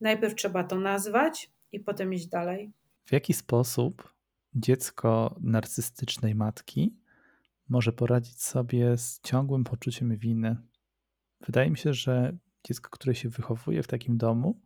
najpierw 0.00 0.34
trzeba 0.34 0.64
to 0.64 0.76
nazwać 0.76 1.52
i 1.72 1.80
potem 1.80 2.14
iść 2.14 2.26
dalej. 2.26 2.72
W 3.04 3.12
jaki 3.12 3.32
sposób 3.34 4.14
dziecko 4.54 5.36
narcystycznej 5.40 6.34
matki 6.34 6.96
może 7.68 7.92
poradzić 7.92 8.42
sobie 8.42 8.96
z 8.96 9.20
ciągłym 9.20 9.64
poczuciem 9.64 10.16
winy? 10.16 10.56
Wydaje 11.40 11.70
mi 11.70 11.78
się, 11.78 11.94
że 11.94 12.36
dziecko, 12.64 12.90
które 12.90 13.14
się 13.14 13.28
wychowuje 13.28 13.82
w 13.82 13.86
takim 13.86 14.18
domu, 14.18 14.60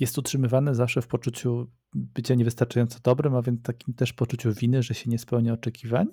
jest 0.00 0.18
utrzymywane 0.18 0.74
zawsze 0.74 1.02
w 1.02 1.06
poczuciu 1.06 1.70
bycia 1.94 2.34
niewystarczająco 2.34 2.98
dobrym, 3.02 3.34
a 3.34 3.42
więc 3.42 3.62
takim 3.62 3.94
też 3.94 4.12
poczuciu 4.12 4.52
winy, 4.52 4.82
że 4.82 4.94
się 4.94 5.10
nie 5.10 5.18
spełnia 5.18 5.52
oczekiwań. 5.52 6.06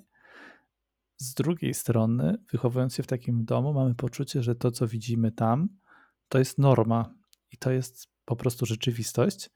Z 1.16 1.34
drugiej 1.34 1.74
strony, 1.74 2.38
wychowując 2.52 2.94
się 2.94 3.02
w 3.02 3.06
takim 3.06 3.44
domu, 3.44 3.72
mamy 3.72 3.94
poczucie, 3.94 4.42
że 4.42 4.54
to, 4.54 4.70
co 4.70 4.86
widzimy 4.86 5.32
tam, 5.32 5.68
to 6.28 6.38
jest 6.38 6.58
norma 6.58 7.14
i 7.50 7.56
to 7.56 7.70
jest 7.70 8.08
po 8.24 8.36
prostu 8.36 8.66
rzeczywistość. 8.66 9.50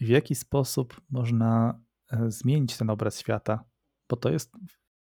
W 0.00 0.08
jaki 0.08 0.34
sposób 0.34 1.00
można 1.10 1.80
e, 2.12 2.30
zmienić 2.30 2.76
ten 2.76 2.90
obraz 2.90 3.18
świata? 3.18 3.64
Bo 4.08 4.16
to 4.16 4.30
jest 4.30 4.52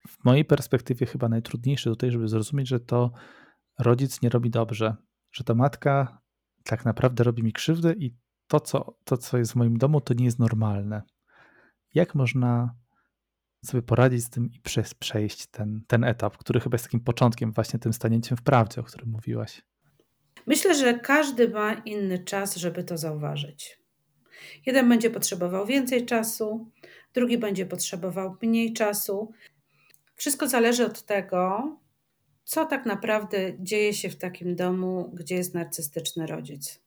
w 0.08 0.24
mojej 0.24 0.44
perspektywie 0.44 1.06
chyba 1.06 1.28
najtrudniejsze 1.28 1.90
tutaj, 1.90 2.10
żeby 2.10 2.28
zrozumieć, 2.28 2.68
że 2.68 2.80
to 2.80 3.12
rodzic 3.78 4.22
nie 4.22 4.28
robi 4.28 4.50
dobrze, 4.50 4.96
że 5.32 5.44
ta 5.44 5.54
matka 5.54 6.20
tak 6.68 6.84
naprawdę 6.84 7.24
robi 7.24 7.42
mi 7.42 7.52
krzywdę 7.52 7.92
i 7.92 8.14
to 8.46 8.60
co, 8.60 8.96
to, 9.04 9.16
co 9.16 9.38
jest 9.38 9.52
w 9.52 9.56
moim 9.56 9.78
domu, 9.78 10.00
to 10.00 10.14
nie 10.14 10.24
jest 10.24 10.38
normalne. 10.38 11.02
Jak 11.94 12.14
można 12.14 12.74
sobie 13.64 13.82
poradzić 13.82 14.24
z 14.24 14.30
tym 14.30 14.50
i 14.50 14.60
przejść 14.98 15.46
ten, 15.46 15.82
ten 15.86 16.04
etap, 16.04 16.36
który 16.36 16.60
chyba 16.60 16.74
jest 16.74 16.84
takim 16.84 17.00
początkiem, 17.00 17.52
właśnie 17.52 17.78
tym 17.78 17.92
stanięciem 17.92 18.36
w 18.36 18.42
prawdzie, 18.42 18.80
o 18.80 18.84
którym 18.84 19.10
mówiłaś? 19.10 19.62
Myślę, 20.46 20.74
że 20.74 20.98
każdy 20.98 21.48
ma 21.48 21.74
inny 21.74 22.18
czas, 22.18 22.56
żeby 22.56 22.84
to 22.84 22.98
zauważyć. 22.98 23.78
Jeden 24.66 24.88
będzie 24.88 25.10
potrzebował 25.10 25.66
więcej 25.66 26.06
czasu, 26.06 26.70
drugi 27.14 27.38
będzie 27.38 27.66
potrzebował 27.66 28.36
mniej 28.42 28.72
czasu. 28.72 29.32
Wszystko 30.16 30.48
zależy 30.48 30.86
od 30.86 31.02
tego, 31.02 31.62
co 32.48 32.66
tak 32.66 32.86
naprawdę 32.86 33.38
dzieje 33.58 33.94
się 33.94 34.10
w 34.10 34.16
takim 34.16 34.56
domu, 34.56 35.10
gdzie 35.14 35.34
jest 35.34 35.54
narcystyczny 35.54 36.26
rodzic. 36.26 36.80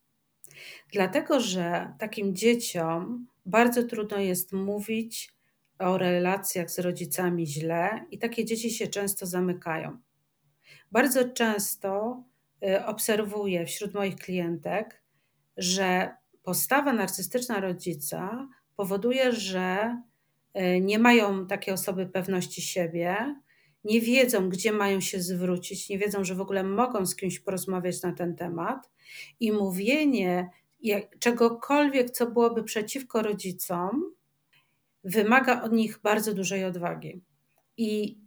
Dlatego, 0.92 1.40
że 1.40 1.94
takim 2.00 2.36
dzieciom 2.36 3.28
bardzo 3.46 3.84
trudno 3.84 4.18
jest 4.18 4.54
mówić 4.54 5.34
o 5.80 5.98
relacjach 5.98 6.72
z 6.72 6.80
rodzicami 6.80 7.48
źle 7.48 8.06
i 8.12 8.18
takie 8.18 8.46
dzieci 8.46 8.72
się 8.72 8.88
często 8.88 9.26
zamykają. 9.26 9.98
Bardzo 10.92 11.30
często 11.30 12.24
y, 12.64 12.86
obserwuję 12.86 13.66
wśród 13.66 13.94
moich 13.94 14.16
klientek, 14.16 15.02
że 15.58 16.16
postawa 16.44 16.94
narcystyczna 16.94 17.60
rodzica 17.60 18.48
powoduje, 18.76 19.32
że 19.32 19.98
y, 20.58 20.82
nie 20.82 21.00
mają 21.00 21.48
takie 21.48 21.74
osoby 21.74 22.06
pewności 22.06 22.62
siebie, 22.62 23.36
nie 23.84 24.02
wiedzą, 24.02 24.50
gdzie 24.50 24.72
mają 24.72 25.02
się 25.02 25.22
zwrócić, 25.22 25.90
nie 25.90 25.98
wiedzą, 25.98 26.24
że 26.24 26.36
w 26.36 26.42
ogóle 26.42 26.64
mogą 26.64 27.06
z 27.06 27.16
kimś 27.16 27.40
porozmawiać 27.40 28.02
na 28.02 28.14
ten 28.14 28.36
temat 28.36 28.90
i 29.40 29.52
mówienie 29.52 30.50
czegokolwiek, 31.20 32.10
co 32.10 32.32
byłoby 32.32 32.64
przeciwko 32.64 33.22
rodzicom, 33.22 34.14
wymaga 35.04 35.62
od 35.62 35.72
nich 35.72 36.00
bardzo 36.04 36.34
dużej 36.34 36.66
odwagi. 36.66 37.22
I 37.78 38.18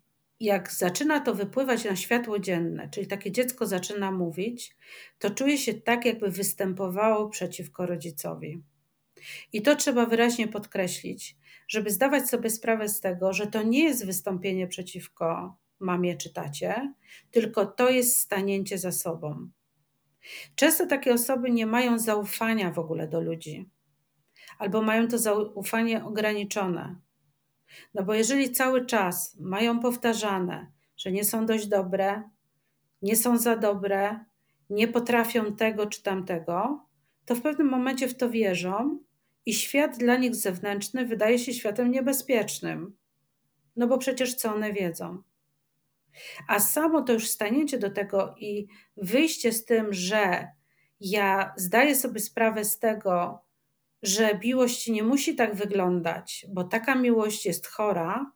jak 0.40 0.72
zaczyna 0.72 1.20
to 1.20 1.34
wypływać 1.34 1.84
na 1.84 1.96
światło 1.96 2.38
dzienne, 2.38 2.88
czyli 2.90 3.06
takie 3.06 3.32
dziecko 3.32 3.66
zaczyna 3.66 4.10
mówić, 4.10 4.76
to 5.18 5.30
czuje 5.30 5.58
się 5.58 5.74
tak, 5.74 6.04
jakby 6.04 6.30
występowało 6.30 7.28
przeciwko 7.28 7.86
rodzicowi. 7.86 8.62
I 9.52 9.62
to 9.62 9.76
trzeba 9.76 10.06
wyraźnie 10.06 10.48
podkreślić, 10.48 11.36
żeby 11.68 11.90
zdawać 11.90 12.29
sobie 12.29 12.50
sprawę 12.50 12.88
z 12.88 13.00
tego, 13.00 13.33
że 13.33 13.46
to 13.46 13.62
nie 13.62 13.85
jest 13.85 14.07
wystąpienie 14.07 14.66
przeciwko 14.66 15.57
mamie 15.79 16.16
czy 16.16 16.33
tacie, 16.33 16.94
tylko 17.31 17.66
to 17.66 17.90
jest 17.90 18.18
stanięcie 18.18 18.79
za 18.79 18.92
sobą. 18.92 19.48
Często 20.55 20.87
takie 20.87 21.14
osoby 21.14 21.50
nie 21.50 21.66
mają 21.66 21.98
zaufania 21.98 22.70
w 22.70 22.79
ogóle 22.79 23.09
do 23.09 23.20
ludzi, 23.20 23.70
albo 24.59 24.83
mają 24.83 25.09
to 25.09 25.18
zaufanie 25.18 26.05
ograniczone. 26.05 26.96
No 27.94 28.03
bo 28.03 28.14
jeżeli 28.14 28.50
cały 28.50 28.87
czas 28.87 29.37
mają 29.40 29.81
powtarzane, 29.81 30.72
że 30.96 31.12
nie 31.12 31.24
są 31.24 31.46
dość 31.46 31.66
dobre, 31.66 32.22
nie 33.03 33.16
są 33.16 33.38
za 33.38 33.57
dobre, 33.57 34.24
nie 34.70 34.88
potrafią 34.88 35.57
tego 35.57 35.87
czy 35.87 36.03
tamtego, 36.03 36.87
to 37.24 37.35
w 37.35 37.42
pewnym 37.42 37.68
momencie 37.68 38.09
w 38.09 38.16
to 38.16 38.31
wierzą 38.31 38.98
i 39.46 39.54
świat 39.54 39.98
dla 39.98 40.16
nich 40.16 40.35
zewnętrzny 40.35 41.07
wydaje 41.07 41.38
się 41.38 41.52
światem 41.52 41.90
niebezpiecznym. 41.90 42.96
No 43.76 43.87
bo 43.87 43.98
przecież 43.98 44.35
co 44.35 44.54
one 44.54 44.72
wiedzą? 44.72 45.22
A 46.48 46.61
samo 46.61 47.02
to 47.02 47.12
już 47.12 47.28
stanięcie 47.28 47.78
do 47.78 47.90
tego 47.90 48.35
i 48.38 48.66
wyjście 48.96 49.52
z 49.52 49.64
tym, 49.64 49.92
że 49.92 50.48
ja 51.00 51.54
zdaję 51.57 51.94
sobie 51.94 52.20
sprawę 52.20 52.64
z 52.64 52.78
tego, 52.78 53.44
że 54.02 54.38
miłość 54.44 54.88
nie 54.88 55.02
musi 55.02 55.35
tak 55.35 55.54
wyglądać, 55.54 56.46
bo 56.48 56.64
taka 56.64 56.94
miłość 56.94 57.46
jest 57.46 57.66
chora, 57.66 58.33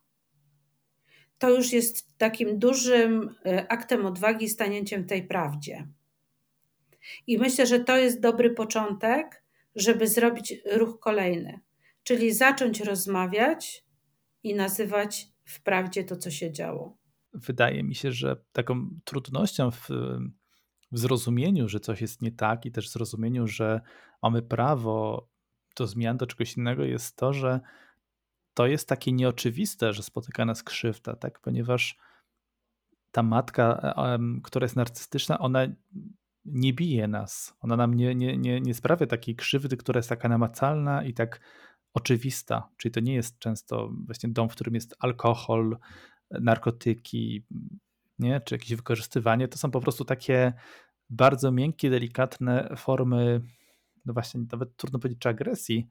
to 1.37 1.49
już 1.49 1.73
jest 1.73 2.17
takim 2.17 2.59
dużym 2.59 3.35
e, 3.45 3.71
aktem 3.71 4.05
odwagi, 4.05 4.49
stanięciem 4.49 5.05
tej 5.05 5.27
prawdzie. 5.27 5.87
I 7.27 7.37
myślę, 7.37 7.65
że 7.67 7.79
to 7.79 7.97
jest 7.97 8.19
dobry 8.19 8.49
początek, 8.49 9.38
żeby 9.75 10.07
zrobić 10.07 10.53
ruch 10.71 10.99
kolejny, 10.99 11.59
czyli 12.03 12.33
zacząć 12.33 12.81
rozmawiać 12.81 13.85
i 14.43 14.55
nazywać 14.55 15.27
wprawdzie 15.45 16.03
to, 16.03 16.15
co 16.15 16.31
się 16.31 16.51
działo. 16.51 16.97
Wydaje 17.33 17.83
mi 17.83 17.95
się, 17.95 18.11
że 18.11 18.35
taką 18.51 18.89
trudnością 19.03 19.71
w, 19.71 19.89
w 20.91 20.99
zrozumieniu, 20.99 21.69
że 21.69 21.79
coś 21.79 22.01
jest 22.01 22.21
nie 22.21 22.31
tak, 22.31 22.65
i 22.65 22.71
też 22.71 22.89
zrozumieniu, 22.89 23.47
że 23.47 23.81
mamy 24.23 24.41
prawo 24.41 25.27
do 25.77 25.87
zmian, 25.87 26.17
do 26.17 26.27
czegoś 26.27 26.57
innego, 26.57 26.83
jest 26.83 27.15
to, 27.15 27.33
że 27.33 27.59
to 28.53 28.67
jest 28.67 28.87
takie 28.87 29.11
nieoczywiste, 29.11 29.93
że 29.93 30.03
spotyka 30.03 30.45
nas 30.45 30.63
krzywda, 30.63 31.15
tak? 31.15 31.39
ponieważ 31.39 31.97
ta 33.11 33.23
matka, 33.23 33.93
która 34.43 34.65
jest 34.65 34.75
narcystyczna, 34.75 35.39
ona 35.39 35.67
nie 36.51 36.73
bije 36.73 37.07
nas. 37.07 37.53
Ona 37.59 37.75
nam 37.75 37.93
nie, 37.93 38.15
nie, 38.15 38.37
nie, 38.37 38.61
nie 38.61 38.73
sprawia 38.73 39.07
takiej 39.07 39.35
krzywdy, 39.35 39.77
która 39.77 39.97
jest 39.97 40.09
taka 40.09 40.29
namacalna 40.29 41.03
i 41.03 41.13
tak 41.13 41.41
oczywista. 41.93 42.69
Czyli 42.77 42.91
to 42.91 42.99
nie 42.99 43.13
jest 43.13 43.39
często 43.39 43.91
właśnie 44.05 44.29
dom, 44.29 44.49
w 44.49 44.51
którym 44.51 44.75
jest 44.75 44.95
alkohol, 44.99 45.77
narkotyki, 46.31 47.45
nie? 48.19 48.41
czy 48.41 48.55
jakieś 48.55 48.75
wykorzystywanie. 48.75 49.47
To 49.47 49.57
są 49.57 49.71
po 49.71 49.81
prostu 49.81 50.05
takie 50.05 50.53
bardzo 51.09 51.51
miękkie, 51.51 51.89
delikatne 51.89 52.73
formy, 52.77 53.41
no 54.05 54.13
właśnie, 54.13 54.41
nawet 54.51 54.77
trudno 54.77 54.99
powiedzieć, 54.99 55.19
czy 55.19 55.29
agresji, 55.29 55.87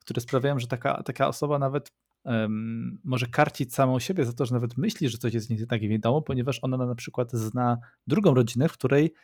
które 0.00 0.20
sprawiają, 0.20 0.58
że 0.58 0.66
taka, 0.66 1.02
taka 1.02 1.28
osoba 1.28 1.58
nawet 1.58 1.92
um, 2.24 3.00
może 3.04 3.26
karcić 3.26 3.74
samą 3.74 3.98
siebie 3.98 4.24
za 4.24 4.32
to, 4.32 4.46
że 4.46 4.54
nawet 4.54 4.76
myśli, 4.76 5.08
że 5.08 5.18
coś 5.18 5.34
jest 5.34 5.50
nie 5.50 5.66
tak 5.66 5.80
w 5.80 5.82
jej 5.82 6.00
domu, 6.00 6.22
ponieważ 6.22 6.58
ona 6.62 6.76
na 6.76 6.94
przykład 6.94 7.32
zna 7.32 7.78
drugą 8.06 8.34
rodzinę, 8.34 8.68
w 8.68 8.72
której 8.72 9.14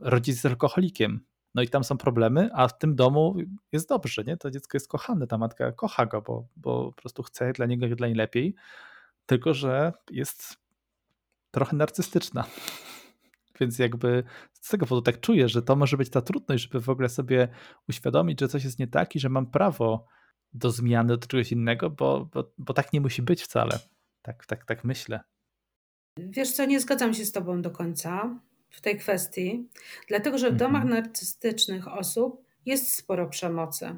rodzic 0.00 0.34
jest 0.34 0.46
alkoholikiem. 0.46 1.20
no 1.54 1.62
i 1.62 1.68
tam 1.68 1.84
są 1.84 1.98
problemy, 1.98 2.50
a 2.52 2.68
w 2.68 2.78
tym 2.78 2.94
domu 2.96 3.36
jest 3.72 3.88
dobrze, 3.88 4.24
nie? 4.24 4.36
To 4.36 4.50
dziecko 4.50 4.76
jest 4.76 4.88
kochane, 4.88 5.26
ta 5.26 5.38
matka 5.38 5.72
kocha 5.72 6.06
go, 6.06 6.22
bo, 6.22 6.46
bo 6.56 6.92
po 6.92 7.02
prostu 7.02 7.22
chce 7.22 7.52
dla 7.52 7.66
niego 7.66 7.88
dla 7.88 8.06
najlepiej, 8.06 8.54
tylko 9.26 9.54
że 9.54 9.92
jest 10.10 10.56
trochę 11.50 11.76
narcystyczna. 11.76 12.44
Więc 13.60 13.78
jakby 13.78 14.24
z 14.52 14.68
tego 14.68 14.86
powodu 14.86 15.02
tak 15.02 15.20
czuję, 15.20 15.48
że 15.48 15.62
to 15.62 15.76
może 15.76 15.96
być 15.96 16.10
ta 16.10 16.20
trudność, 16.20 16.62
żeby 16.62 16.80
w 16.80 16.88
ogóle 16.88 17.08
sobie 17.08 17.48
uświadomić, 17.88 18.40
że 18.40 18.48
coś 18.48 18.64
jest 18.64 18.78
nie 18.78 18.86
tak 18.86 19.16
i 19.16 19.20
że 19.20 19.28
mam 19.28 19.46
prawo 19.46 20.06
do 20.52 20.70
zmiany, 20.70 21.16
do 21.16 21.26
czegoś 21.26 21.52
innego, 21.52 21.90
bo, 21.90 22.28
bo, 22.32 22.52
bo 22.58 22.74
tak 22.74 22.92
nie 22.92 23.00
musi 23.00 23.22
być 23.22 23.42
wcale. 23.42 23.78
Tak, 24.22 24.46
tak, 24.46 24.64
tak 24.64 24.84
myślę. 24.84 25.20
Wiesz 26.18 26.52
co, 26.52 26.64
nie 26.64 26.80
zgadzam 26.80 27.14
się 27.14 27.24
z 27.24 27.32
Tobą 27.32 27.62
do 27.62 27.70
końca 27.70 28.40
w 28.72 28.80
tej 28.80 28.98
kwestii, 28.98 29.68
dlatego 30.08 30.38
że 30.38 30.50
w 30.50 30.52
mhm. 30.52 30.58
domach 30.58 30.84
narcystycznych 30.84 31.88
osób 31.88 32.44
jest 32.66 32.94
sporo 32.94 33.28
przemocy. 33.28 33.96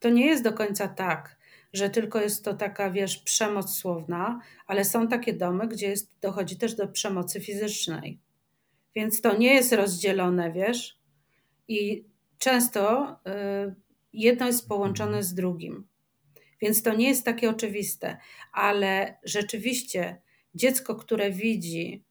To 0.00 0.10
nie 0.10 0.26
jest 0.26 0.44
do 0.44 0.52
końca 0.52 0.88
tak, 0.88 1.36
że 1.72 1.90
tylko 1.90 2.20
jest 2.20 2.44
to 2.44 2.54
taka, 2.54 2.90
wiesz, 2.90 3.18
przemoc 3.18 3.76
słowna, 3.76 4.40
ale 4.66 4.84
są 4.84 5.08
takie 5.08 5.32
domy, 5.32 5.68
gdzie 5.68 5.88
jest, 5.88 6.20
dochodzi 6.20 6.56
też 6.56 6.74
do 6.74 6.88
przemocy 6.88 7.40
fizycznej. 7.40 8.20
Więc 8.94 9.20
to 9.20 9.36
nie 9.36 9.54
jest 9.54 9.72
rozdzielone, 9.72 10.52
wiesz, 10.52 10.98
i 11.68 12.04
często 12.38 13.12
y, 13.12 13.74
jedno 14.12 14.46
jest 14.46 14.68
połączone 14.68 15.22
z 15.22 15.34
drugim. 15.34 15.86
Więc 16.60 16.82
to 16.82 16.94
nie 16.94 17.08
jest 17.08 17.24
takie 17.24 17.50
oczywiste, 17.50 18.16
ale 18.52 19.18
rzeczywiście 19.24 20.22
dziecko, 20.54 20.94
które 20.94 21.30
widzi 21.30 22.05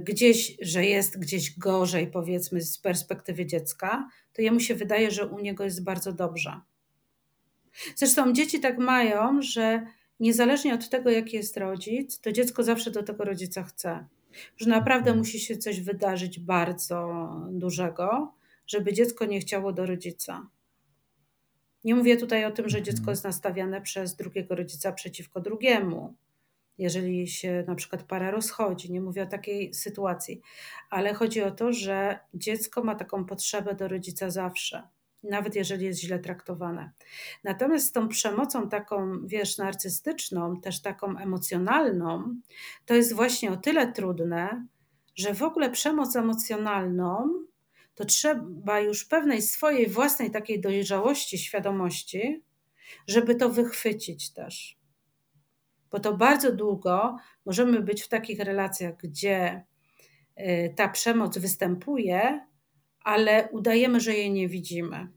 gdzieś, 0.00 0.56
że 0.62 0.84
jest 0.84 1.20
gdzieś 1.20 1.58
gorzej, 1.58 2.06
powiedzmy, 2.06 2.60
z 2.60 2.78
perspektywy 2.78 3.46
dziecka, 3.46 4.08
to 4.32 4.42
jemu 4.42 4.60
się 4.60 4.74
wydaje, 4.74 5.10
że 5.10 5.26
u 5.26 5.38
niego 5.38 5.64
jest 5.64 5.84
bardzo 5.84 6.12
dobrze. 6.12 6.60
Zresztą 7.96 8.32
dzieci 8.32 8.60
tak 8.60 8.78
mają, 8.78 9.42
że 9.42 9.86
niezależnie 10.20 10.74
od 10.74 10.88
tego, 10.88 11.10
jaki 11.10 11.36
jest 11.36 11.56
rodzic, 11.56 12.20
to 12.20 12.32
dziecko 12.32 12.62
zawsze 12.62 12.90
do 12.90 13.02
tego 13.02 13.24
rodzica 13.24 13.62
chce. 13.62 14.06
Że 14.56 14.68
naprawdę 14.68 15.10
mhm. 15.10 15.18
musi 15.18 15.40
się 15.40 15.56
coś 15.56 15.80
wydarzyć 15.80 16.40
bardzo 16.40 17.30
dużego, 17.50 18.34
żeby 18.66 18.92
dziecko 18.92 19.24
nie 19.24 19.40
chciało 19.40 19.72
do 19.72 19.86
rodzica. 19.86 20.46
Nie 21.84 21.94
mówię 21.94 22.16
tutaj 22.16 22.44
o 22.44 22.50
tym, 22.50 22.68
że 22.68 22.82
dziecko 22.82 23.00
mhm. 23.00 23.12
jest 23.12 23.24
nastawiane 23.24 23.82
przez 23.82 24.16
drugiego 24.16 24.54
rodzica 24.54 24.92
przeciwko 24.92 25.40
drugiemu. 25.40 26.14
Jeżeli 26.78 27.28
się 27.28 27.64
na 27.66 27.74
przykład 27.74 28.02
para 28.02 28.30
rozchodzi, 28.30 28.92
nie 28.92 29.00
mówię 29.00 29.22
o 29.22 29.26
takiej 29.26 29.74
sytuacji, 29.74 30.40
ale 30.90 31.14
chodzi 31.14 31.42
o 31.42 31.50
to, 31.50 31.72
że 31.72 32.18
dziecko 32.34 32.84
ma 32.84 32.94
taką 32.94 33.24
potrzebę 33.24 33.74
do 33.74 33.88
rodzica 33.88 34.30
zawsze 34.30 34.82
nawet 35.30 35.56
jeżeli 35.56 35.86
jest 35.86 36.00
źle 36.00 36.18
traktowane. 36.18 36.90
Natomiast 37.44 37.86
z 37.86 37.92
tą 37.92 38.08
przemocą 38.08 38.68
taką, 38.68 39.26
wiesz, 39.26 39.58
narcystyczną, 39.58 40.60
też 40.60 40.82
taką 40.82 41.18
emocjonalną, 41.18 42.34
to 42.86 42.94
jest 42.94 43.12
właśnie 43.12 43.52
o 43.52 43.56
tyle 43.56 43.92
trudne, 43.92 44.66
że 45.16 45.34
w 45.34 45.42
ogóle 45.42 45.70
przemoc 45.70 46.16
emocjonalną 46.16 47.30
to 47.94 48.04
trzeba 48.04 48.80
już 48.80 49.04
pewnej 49.04 49.42
swojej 49.42 49.88
własnej 49.88 50.30
takiej 50.30 50.60
dojrzałości, 50.60 51.38
świadomości, 51.38 52.42
żeby 53.06 53.34
to 53.34 53.50
wychwycić 53.50 54.32
też. 54.32 54.78
Bo 55.96 56.00
to 56.00 56.16
bardzo 56.16 56.52
długo 56.52 57.16
możemy 57.46 57.80
być 57.80 58.02
w 58.02 58.08
takich 58.08 58.40
relacjach, 58.40 58.96
gdzie 58.96 59.64
y, 60.38 60.74
ta 60.76 60.88
przemoc 60.88 61.38
występuje, 61.38 62.46
ale 63.00 63.48
udajemy, 63.52 64.00
że 64.00 64.14
jej 64.14 64.32
nie 64.32 64.48
widzimy. 64.48 65.08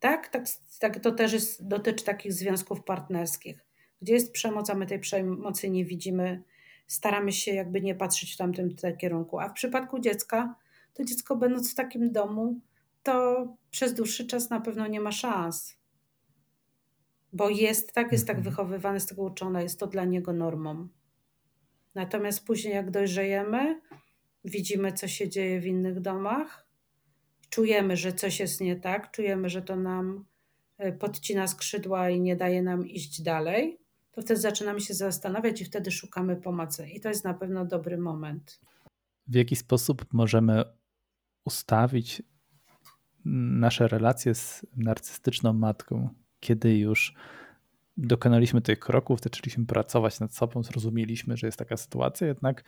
Tak? 0.00 0.28
tak, 0.28 0.44
tak 0.80 1.00
to 1.00 1.12
też 1.12 1.32
jest, 1.32 1.68
dotyczy 1.68 2.04
takich 2.04 2.32
związków 2.32 2.84
partnerskich, 2.84 3.66
gdzie 4.02 4.14
jest 4.14 4.32
przemoc, 4.32 4.70
a 4.70 4.74
my 4.74 4.86
tej 4.86 4.98
przemocy 4.98 5.70
nie 5.70 5.84
widzimy, 5.84 6.42
staramy 6.86 7.32
się 7.32 7.54
jakby 7.54 7.80
nie 7.80 7.94
patrzeć 7.94 8.34
w 8.34 8.36
tamtym 8.36 8.76
kierunku. 9.00 9.38
A 9.40 9.48
w 9.48 9.52
przypadku 9.52 10.00
dziecka, 10.00 10.54
to 10.94 11.04
dziecko 11.04 11.36
będąc 11.36 11.72
w 11.72 11.74
takim 11.74 12.12
domu, 12.12 12.60
to 13.02 13.46
przez 13.70 13.94
dłuższy 13.94 14.26
czas 14.26 14.50
na 14.50 14.60
pewno 14.60 14.86
nie 14.86 15.00
ma 15.00 15.12
szans. 15.12 15.83
Bo 17.34 17.50
jest 17.50 17.92
tak, 17.92 18.12
jest 18.12 18.26
tak 18.26 18.36
mhm. 18.36 18.50
wychowywane, 18.50 19.00
z 19.00 19.06
tego 19.06 19.22
uczone, 19.22 19.62
jest 19.62 19.80
to 19.80 19.86
dla 19.86 20.04
niego 20.04 20.32
normą. 20.32 20.88
Natomiast 21.94 22.46
później, 22.46 22.74
jak 22.74 22.90
dojrzejemy, 22.90 23.80
widzimy, 24.44 24.92
co 24.92 25.08
się 25.08 25.28
dzieje 25.28 25.60
w 25.60 25.66
innych 25.66 26.00
domach, 26.00 26.66
czujemy, 27.50 27.96
że 27.96 28.12
coś 28.12 28.40
jest 28.40 28.60
nie 28.60 28.76
tak, 28.76 29.10
czujemy, 29.10 29.48
że 29.48 29.62
to 29.62 29.76
nam 29.76 30.24
e, 30.78 30.92
podcina 30.92 31.46
skrzydła 31.46 32.10
i 32.10 32.20
nie 32.20 32.36
daje 32.36 32.62
nam 32.62 32.88
iść 32.88 33.22
dalej, 33.22 33.78
to 34.12 34.22
wtedy 34.22 34.40
zaczynamy 34.40 34.80
się 34.80 34.94
zastanawiać 34.94 35.60
i 35.60 35.64
wtedy 35.64 35.90
szukamy 35.90 36.36
pomocy. 36.36 36.88
I 36.88 37.00
to 37.00 37.08
jest 37.08 37.24
na 37.24 37.34
pewno 37.34 37.64
dobry 37.64 37.98
moment. 37.98 38.60
W 39.26 39.34
jaki 39.34 39.56
sposób 39.56 40.04
możemy 40.12 40.64
ustawić 41.44 42.22
nasze 43.24 43.88
relacje 43.88 44.34
z 44.34 44.66
narcystyczną 44.76 45.52
matką, 45.52 46.08
kiedy 46.44 46.78
już 46.78 47.14
dokonaliśmy 47.96 48.60
tych 48.60 48.78
kroków, 48.78 49.20
zaczęliśmy 49.20 49.66
pracować 49.66 50.20
nad 50.20 50.34
sobą, 50.34 50.62
zrozumieliśmy, 50.62 51.36
że 51.36 51.46
jest 51.46 51.58
taka 51.58 51.76
sytuacja, 51.76 52.26
jednak 52.26 52.64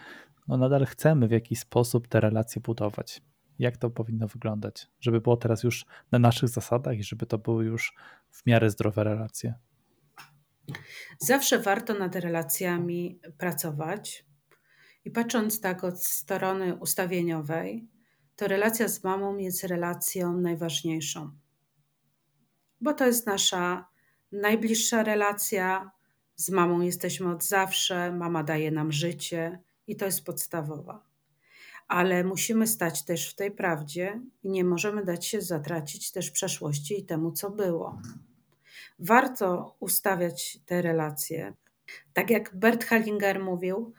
no 0.48 0.56
nadal 0.56 0.86
chcemy 0.86 1.28
w 1.28 1.30
jakiś 1.30 1.58
sposób 1.58 2.08
te 2.08 2.20
relacje 2.20 2.62
budować. 2.62 3.22
Jak 3.58 3.76
to 3.76 3.90
powinno 3.90 4.26
wyglądać, 4.28 4.88
żeby 5.00 5.20
było 5.20 5.36
teraz 5.36 5.62
już 5.62 5.86
na 6.12 6.18
naszych 6.18 6.48
zasadach 6.48 6.98
i 6.98 7.04
żeby 7.04 7.26
to 7.26 7.38
były 7.38 7.64
już 7.64 7.94
w 8.30 8.46
miarę 8.46 8.70
zdrowe 8.70 9.04
relacje? 9.04 9.54
Zawsze 11.18 11.58
warto 11.58 11.94
nad 11.94 12.16
relacjami 12.16 13.20
pracować. 13.38 14.26
I 15.04 15.10
patrząc 15.10 15.60
tak 15.60 15.84
od 15.84 16.02
strony 16.02 16.74
ustawieniowej, 16.74 17.88
to 18.36 18.48
relacja 18.48 18.88
z 18.88 19.04
mamą 19.04 19.36
jest 19.36 19.64
relacją 19.64 20.40
najważniejszą, 20.40 21.30
bo 22.80 22.94
to 22.94 23.06
jest 23.06 23.26
nasza 23.26 23.86
najbliższa 24.32 25.02
relacja. 25.02 25.90
Z 26.36 26.50
mamą 26.50 26.80
jesteśmy 26.80 27.30
od 27.30 27.44
zawsze, 27.44 28.12
mama 28.12 28.42
daje 28.42 28.70
nam 28.70 28.92
życie 28.92 29.58
i 29.86 29.96
to 29.96 30.04
jest 30.04 30.24
podstawowa. 30.24 31.04
Ale 31.88 32.24
musimy 32.24 32.66
stać 32.66 33.04
też 33.04 33.30
w 33.30 33.34
tej 33.34 33.50
prawdzie 33.50 34.20
i 34.42 34.50
nie 34.50 34.64
możemy 34.64 35.04
dać 35.04 35.26
się 35.26 35.40
zatracić 35.40 36.12
też 36.12 36.30
przeszłości 36.30 37.00
i 37.00 37.04
temu, 37.04 37.32
co 37.32 37.50
było. 37.50 38.00
Warto 38.98 39.76
ustawiać 39.80 40.58
te 40.66 40.82
relacje. 40.82 41.54
Tak 42.12 42.30
jak 42.30 42.56
Bert 42.56 42.84
Hellinger 42.84 43.40
mówił, 43.40 43.92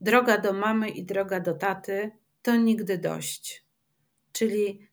droga 0.00 0.38
do 0.38 0.52
mamy 0.52 0.88
i 0.88 1.04
droga 1.04 1.40
do 1.40 1.54
taty 1.54 2.10
to 2.42 2.56
nigdy 2.56 2.98
dość. 2.98 3.64
Czyli 4.32 4.88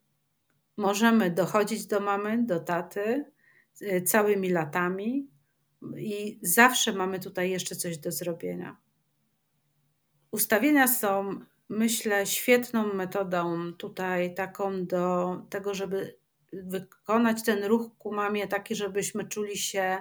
możemy 0.77 1.31
dochodzić 1.31 1.88
do 1.88 1.99
mamy, 1.99 2.43
do 2.43 2.60
taty, 2.60 3.31
Y, 3.81 4.01
całymi 4.01 4.49
latami 4.49 5.27
i 5.97 6.39
zawsze 6.41 6.93
mamy 6.93 7.19
tutaj 7.19 7.49
jeszcze 7.49 7.75
coś 7.75 7.97
do 7.97 8.12
zrobienia. 8.12 8.77
Ustawienia 10.31 10.88
są, 10.88 11.39
myślę, 11.69 12.25
świetną 12.25 12.93
metodą 12.93 13.73
tutaj, 13.73 14.34
taką 14.34 14.86
do 14.86 15.36
tego, 15.49 15.73
żeby 15.73 16.17
wykonać 16.53 17.43
ten 17.43 17.63
ruch 17.63 17.97
ku 17.97 18.13
mamie, 18.13 18.47
taki, 18.47 18.75
żebyśmy 18.75 19.27
czuli 19.27 19.57
się 19.57 19.97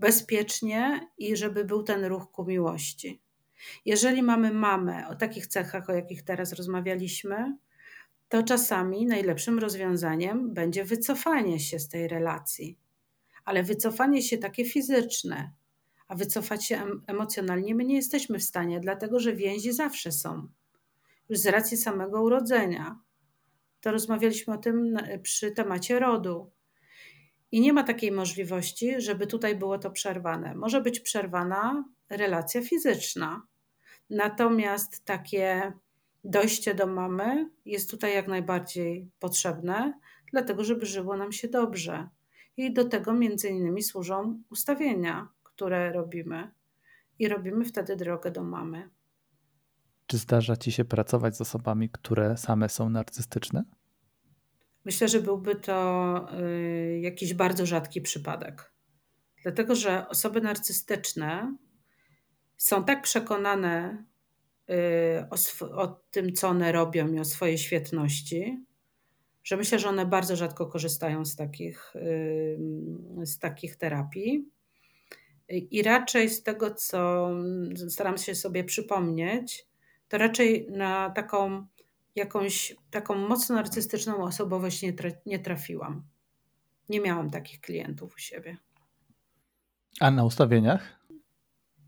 bezpiecznie 0.00 1.08
i 1.18 1.36
żeby 1.36 1.64
był 1.64 1.82
ten 1.82 2.04
ruch 2.04 2.30
ku 2.30 2.44
miłości. 2.44 3.22
Jeżeli 3.84 4.22
mamy 4.22 4.52
mamę 4.52 5.08
o 5.08 5.14
takich 5.14 5.46
cechach, 5.46 5.90
o 5.90 5.92
jakich 5.92 6.22
teraz 6.22 6.52
rozmawialiśmy, 6.52 7.56
to 8.34 8.42
czasami 8.42 9.06
najlepszym 9.06 9.58
rozwiązaniem 9.58 10.54
będzie 10.54 10.84
wycofanie 10.84 11.60
się 11.60 11.78
z 11.78 11.88
tej 11.88 12.08
relacji 12.08 12.78
ale 13.44 13.62
wycofanie 13.62 14.22
się 14.22 14.38
takie 14.38 14.64
fizyczne, 14.64 15.52
a 16.08 16.14
wycofać 16.14 16.64
się 16.64 16.84
emocjonalnie 17.06 17.74
my 17.74 17.84
nie 17.84 17.96
jesteśmy 17.96 18.38
w 18.38 18.44
stanie, 18.44 18.80
dlatego 18.80 19.20
że 19.20 19.32
więzi 19.32 19.72
zawsze 19.72 20.12
są. 20.12 20.48
Już 21.28 21.38
z 21.38 21.46
racji 21.46 21.76
samego 21.76 22.22
urodzenia. 22.22 23.00
To 23.80 23.92
rozmawialiśmy 23.92 24.54
o 24.54 24.58
tym 24.58 24.96
przy 25.22 25.50
temacie 25.50 25.98
rodu. 25.98 26.50
I 27.52 27.60
nie 27.60 27.72
ma 27.72 27.82
takiej 27.82 28.12
możliwości, 28.12 29.00
żeby 29.00 29.26
tutaj 29.26 29.56
było 29.56 29.78
to 29.78 29.90
przerwane. 29.90 30.54
Może 30.54 30.80
być 30.80 31.00
przerwana 31.00 31.84
relacja 32.10 32.62
fizyczna. 32.62 33.42
Natomiast 34.10 35.04
takie 35.04 35.72
dojście 36.24 36.74
do 36.74 36.86
mamy 36.86 37.50
jest 37.64 37.90
tutaj 37.90 38.14
jak 38.14 38.28
najbardziej 38.28 39.10
potrzebne, 39.18 40.00
dlatego 40.32 40.64
żeby 40.64 40.86
żyło 40.86 41.16
nam 41.16 41.32
się 41.32 41.48
dobrze. 41.48 42.08
I 42.56 42.72
do 42.72 42.84
tego 42.84 43.12
między 43.12 43.48
innymi 43.48 43.82
służą 43.82 44.42
ustawienia, 44.50 45.28
które 45.42 45.92
robimy. 45.92 46.50
I 47.18 47.28
robimy 47.28 47.64
wtedy 47.64 47.96
drogę 47.96 48.30
do 48.30 48.44
mamy. 48.44 48.90
Czy 50.06 50.18
zdarza 50.18 50.56
ci 50.56 50.72
się 50.72 50.84
pracować 50.84 51.36
z 51.36 51.40
osobami, 51.40 51.90
które 51.90 52.36
same 52.36 52.68
są 52.68 52.90
narcystyczne? 52.90 53.64
Myślę, 54.84 55.08
że 55.08 55.20
byłby 55.20 55.54
to 55.56 56.26
y, 56.40 57.00
jakiś 57.02 57.34
bardzo 57.34 57.66
rzadki 57.66 58.00
przypadek. 58.00 58.72
Dlatego, 59.42 59.74
że 59.74 60.08
osoby 60.08 60.40
narcystyczne 60.40 61.56
są 62.56 62.84
tak 62.84 63.02
przekonane 63.02 64.04
y, 64.70 64.74
o, 65.30 65.66
o, 65.76 65.86
tym, 66.10 66.32
co 66.32 66.48
one 66.48 66.72
robią 66.72 67.12
i 67.12 67.20
o 67.20 67.24
swojej 67.24 67.58
świetności, 67.58 68.64
że 69.44 69.56
myślę, 69.56 69.78
że 69.78 69.88
one 69.88 70.06
bardzo 70.06 70.36
rzadko 70.36 70.66
korzystają 70.66 71.24
z 71.24 71.36
takich, 71.36 71.94
z 73.24 73.38
takich 73.38 73.76
terapii. 73.76 74.48
I 75.48 75.82
raczej 75.82 76.30
z 76.30 76.42
tego, 76.42 76.74
co 76.74 77.30
staram 77.88 78.18
się 78.18 78.34
sobie 78.34 78.64
przypomnieć, 78.64 79.66
to 80.08 80.18
raczej 80.18 80.66
na 80.70 81.10
taką 81.10 81.66
jakąś 82.14 82.76
taką 82.90 83.14
mocno 83.14 83.54
narcystyczną 83.54 84.22
osobowość 84.22 84.82
nie, 84.82 84.92
tra 84.92 85.10
nie 85.26 85.38
trafiłam. 85.38 86.02
Nie 86.88 87.00
miałam 87.00 87.30
takich 87.30 87.60
klientów 87.60 88.14
u 88.14 88.18
siebie. 88.18 88.56
A 90.00 90.10
na 90.10 90.24
ustawieniach? 90.24 91.00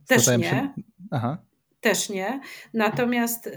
Też 0.06 0.26
nie. 0.26 0.38
Się... 0.38 0.72
Aha. 1.10 1.38
Też 1.80 2.08
nie. 2.08 2.40
Natomiast 2.74 3.46
y, 3.46 3.50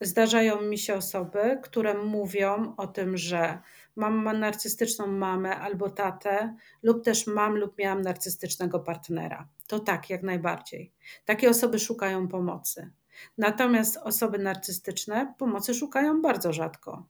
zdarzają 0.00 0.62
mi 0.62 0.78
się 0.78 0.94
osoby, 0.94 1.58
które 1.62 1.94
mówią 1.94 2.74
o 2.76 2.86
tym, 2.86 3.16
że 3.16 3.58
mam 3.96 4.38
narcystyczną 4.40 5.06
mamę 5.06 5.56
albo 5.56 5.90
tatę, 5.90 6.56
lub 6.82 7.04
też 7.04 7.26
mam 7.26 7.56
lub 7.56 7.78
miałam 7.78 8.02
narcystycznego 8.02 8.80
partnera. 8.80 9.48
To 9.66 9.80
tak, 9.80 10.10
jak 10.10 10.22
najbardziej. 10.22 10.92
Takie 11.24 11.50
osoby 11.50 11.78
szukają 11.78 12.28
pomocy. 12.28 12.90
Natomiast 13.38 13.96
osoby 13.96 14.38
narcystyczne 14.38 15.34
pomocy 15.38 15.74
szukają 15.74 16.22
bardzo 16.22 16.52
rzadko. 16.52 17.06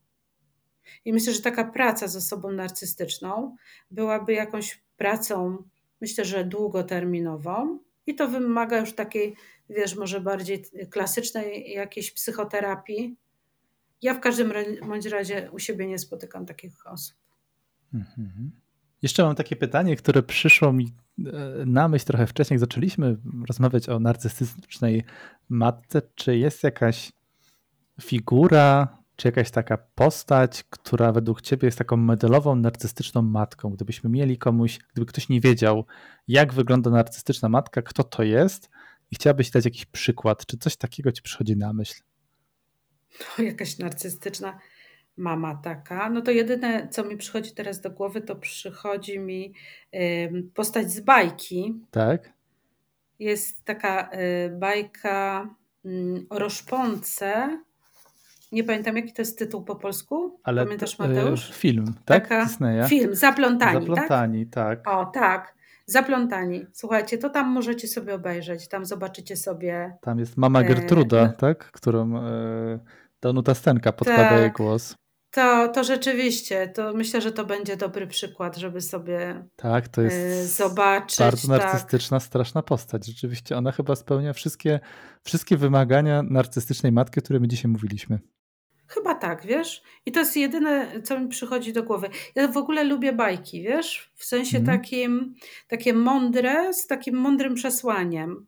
I 1.05 1.13
myślę, 1.13 1.33
że 1.33 1.43
taka 1.43 1.65
praca 1.65 2.09
z 2.09 2.17
osobą 2.17 2.51
narcystyczną 2.51 3.57
byłaby 3.91 4.33
jakąś 4.33 4.83
pracą, 4.97 5.65
myślę, 6.01 6.25
że 6.25 6.45
długoterminową, 6.45 7.79
i 8.07 8.15
to 8.15 8.29
wymaga 8.29 8.79
już 8.79 8.93
takiej, 8.93 9.37
wiesz, 9.69 9.97
może 9.97 10.21
bardziej 10.21 10.65
klasycznej 10.91 11.71
jakiejś 11.71 12.11
psychoterapii. 12.11 13.17
Ja 14.03 14.15
w 14.15 14.21
każdym 14.21 14.53
bądź 14.89 15.07
razie 15.07 15.51
u 15.51 15.59
siebie 15.59 15.87
nie 15.87 15.99
spotykam 15.99 16.47
takich 16.47 16.87
osób. 16.87 17.17
Mhm. 17.95 18.51
Jeszcze 19.03 19.23
mam 19.23 19.35
takie 19.35 19.57
pytanie, 19.57 19.97
które 19.97 20.23
przyszło 20.23 20.73
mi 20.73 20.95
e, 21.19 21.23
na 21.67 21.89
myśl 21.89 22.05
trochę 22.07 22.27
wcześniej, 22.27 22.55
jak 22.55 22.61
zaczęliśmy 22.61 23.17
rozmawiać 23.49 23.89
o 23.89 23.99
narcystycznej 24.01 25.05
matce. 25.49 26.03
Czy 26.15 26.37
jest 26.37 26.63
jakaś 26.63 27.13
figura, 28.03 28.99
czy 29.17 29.29
jakaś 29.29 29.51
taka 29.51 29.79
postać, 29.79 30.65
która 30.71 31.13
według 31.13 31.43
ciebie 31.43 31.67
jest 31.67 31.79
taką 31.79 31.97
modelową 31.97 32.57
narcystyczną 32.57 33.23
matką? 33.23 33.71
Gdybyśmy 33.71 34.11
mieli 34.11 34.39
komuś, 34.39 34.79
gdyby 34.93 35.07
ktoś 35.07 35.29
nie 35.29 35.41
wiedział, 35.41 35.85
jak 36.29 36.55
wygląda 36.55 36.91
narcystyczna 36.91 37.49
matka, 37.49 37.83
kto 37.83 38.05
to 38.05 38.23
jest 38.23 38.71
i 39.11 39.15
chciałabyś 39.15 39.51
dać 39.51 39.65
jakiś 39.65 39.87
przykład, 39.87 40.47
czy 40.47 40.59
coś 40.59 40.77
takiego 40.77 41.13
ci 41.13 41.23
przychodzi 41.23 41.57
na 41.57 41.73
myśl? 41.73 42.03
No, 43.39 43.45
jakaś 43.45 43.79
narcystyczna 43.79 44.59
mama 45.17 45.55
taka, 45.55 46.11
no 46.11 46.21
to 46.21 46.31
jedyne, 46.31 46.89
co 46.89 47.05
mi 47.05 47.17
przychodzi 47.17 47.55
teraz 47.55 47.81
do 47.81 47.91
głowy, 47.91 48.21
to 48.21 48.37
przychodzi 48.37 49.19
mi 49.19 49.55
postać 50.55 50.93
z 50.93 51.01
bajki. 51.01 51.81
Tak. 51.91 52.33
Jest 53.19 53.65
taka 53.65 54.11
y, 54.13 54.51
bajka 54.59 55.49
mm, 55.85 56.27
o 56.31 56.39
roszponce. 56.39 57.59
Nie 58.53 58.65
pamiętam, 58.65 58.97
jaki 58.97 59.13
to 59.13 59.23
jest 59.23 59.39
tytuł 59.39 59.65
po 59.65 59.77
polsku. 59.77 60.41
Ale 60.45 60.65
Pamiętasz, 60.65 60.99
Mateusz? 60.99 61.53
film, 61.53 61.95
tak? 62.05 62.29
Taka, 62.29 62.45
Disneya. 62.45 62.89
Film, 62.89 63.15
Zaplątani, 63.15 63.81
Zaplątani, 63.81 64.47
tak? 64.47 64.83
tak? 64.85 64.95
O, 64.95 65.07
tak. 65.07 65.56
Zaplątani. 65.87 66.67
Słuchajcie, 66.73 67.19
to 67.19 67.31
tam 67.31 67.49
możecie 67.49 67.89
sobie 67.89 68.15
obejrzeć. 68.15 68.69
Tam 68.69 68.85
zobaczycie 68.85 69.37
sobie. 69.37 69.99
Tam 70.01 70.19
jest 70.19 70.37
mama 70.37 70.63
Gertruda, 70.63 71.23
e... 71.23 71.33
tak? 71.33 71.71
Którą 71.73 72.17
e... 72.17 72.79
Danuta 73.23 73.55
Stenka 73.55 73.93
podkłada 73.93 74.29
tak. 74.29 74.41
jej 74.41 74.51
głos. 74.53 74.97
To, 75.31 75.69
to 75.69 75.85
rzeczywiście, 75.85 76.69
to 76.69 76.93
myślę, 76.95 77.21
że 77.21 77.33
to 77.33 77.45
będzie 77.45 77.77
dobry 77.77 78.07
przykład, 78.07 78.57
żeby 78.57 78.81
sobie 78.81 79.45
tak, 79.57 79.89
to 79.89 80.03
jest 80.03 80.17
y, 80.17 80.47
zobaczyć. 80.47 81.19
Bardzo 81.19 81.49
tak. 81.49 81.63
narcystyczna, 81.63 82.21
straszna 82.21 82.63
postać. 82.63 83.07
Rzeczywiście 83.07 83.57
ona 83.57 83.73
chyba 83.73 83.97
spełnia 83.97 84.33
wszystkie, 84.33 84.81
wszystkie 85.25 85.57
wymagania 85.57 86.23
narcystycznej 86.23 86.93
matki, 86.93 87.21
o 87.21 87.23
której 87.23 87.41
my 87.41 87.49
dzisiaj 87.49 87.71
mówiliśmy. 87.71 88.19
Chyba 88.89 89.15
tak, 89.15 89.47
wiesz? 89.47 89.83
I 90.07 90.13
to 90.13 90.21
jest 90.21 90.37
jedyne, 90.37 91.03
co 91.03 91.21
mi 91.21 91.29
przychodzi 91.29 91.73
do 91.73 91.83
głowy. 91.83 92.11
Ja 92.35 92.49
w 92.49 92.57
ogóle 92.57 92.85
lubię 92.85 93.13
bajki, 93.13 93.63
wiesz? 93.63 94.13
W 94.15 94.25
sensie 94.25 94.59
mm. 94.59 94.67
takim, 94.67 95.35
takie 95.69 95.93
mądre, 95.93 96.75
z 96.75 96.87
takim 96.87 97.17
mądrym 97.17 97.55
przesłaniem. 97.55 98.47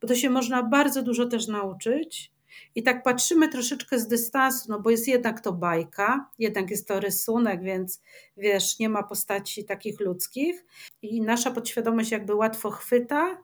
Bo 0.00 0.08
to 0.08 0.14
się 0.14 0.30
można 0.30 0.62
bardzo 0.62 1.02
dużo 1.02 1.26
też 1.26 1.48
nauczyć 1.48 2.32
i 2.74 2.82
tak 2.82 3.02
patrzymy 3.02 3.48
troszeczkę 3.48 3.98
z 3.98 4.08
dystansu, 4.08 4.66
no 4.68 4.80
bo 4.80 4.90
jest 4.90 5.08
jednak 5.08 5.40
to 5.40 5.52
bajka, 5.52 6.30
jednak 6.38 6.70
jest 6.70 6.88
to 6.88 7.00
rysunek, 7.00 7.62
więc 7.62 8.02
wiesz, 8.36 8.78
nie 8.78 8.88
ma 8.88 9.02
postaci 9.02 9.64
takich 9.64 10.00
ludzkich 10.00 10.64
i 11.02 11.20
nasza 11.20 11.50
podświadomość 11.50 12.10
jakby 12.10 12.34
łatwo 12.34 12.70
chwyta 12.70 13.42